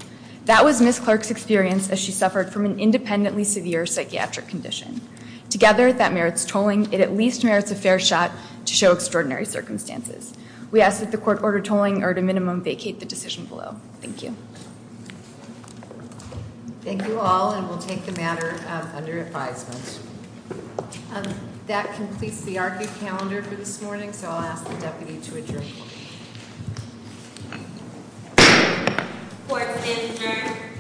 That 0.46 0.66
was 0.66 0.82
Ms. 0.82 1.00
Clark's 1.00 1.30
experience 1.30 1.90
as 1.90 2.00
she 2.00 2.12
suffered 2.12 2.52
from 2.52 2.66
an 2.66 2.80
independently 2.80 3.44
severe 3.44 3.86
psychiatric 3.86 4.48
condition. 4.48 5.02
Together, 5.50 5.94
that 5.94 6.14
merits 6.14 6.46
tolling. 6.46 6.92
It 6.92 7.02
at 7.02 7.14
least 7.14 7.44
merits 7.44 7.70
a 7.72 7.76
fair 7.76 8.00
shot 8.00 8.32
to 8.66 8.74
show 8.74 8.92
extraordinary 8.92 9.46
circumstances. 9.46 10.34
We 10.72 10.82
ask 10.82 11.00
that 11.02 11.12
the 11.12 11.18
court 11.18 11.44
order 11.44 11.60
tolling 11.60 12.04
or 12.04 12.12
at 12.12 12.18
a 12.18 12.22
minimum 12.22 12.64
vacate 12.64 13.00
the 13.00 13.06
decision 13.06 13.46
below. 13.46 13.76
Thank 14.02 14.24
you. 14.24 14.36
Thank 16.82 17.06
you 17.06 17.20
all, 17.20 17.52
and 17.52 17.70
we'll 17.70 17.78
take 17.78 18.06
the 18.06 18.14
matter 18.14 18.60
um, 18.68 18.90
under 18.96 19.20
advisement. 19.20 20.00
Um, 21.14 21.36
That 21.68 21.94
completes 21.96 22.42
the 22.42 22.58
argued 22.58 22.90
calendar 23.00 23.44
for 23.44 23.56
this 23.56 23.82
morning, 23.82 24.14
so 24.14 24.30
I'll 24.30 24.42
ask 24.42 24.66
the 24.66 24.74
deputy 24.76 25.20
to 25.22 25.38
adjourn. 25.38 25.64
Court 29.52 29.68
stands 29.82 30.16
adjourned. 30.18 30.61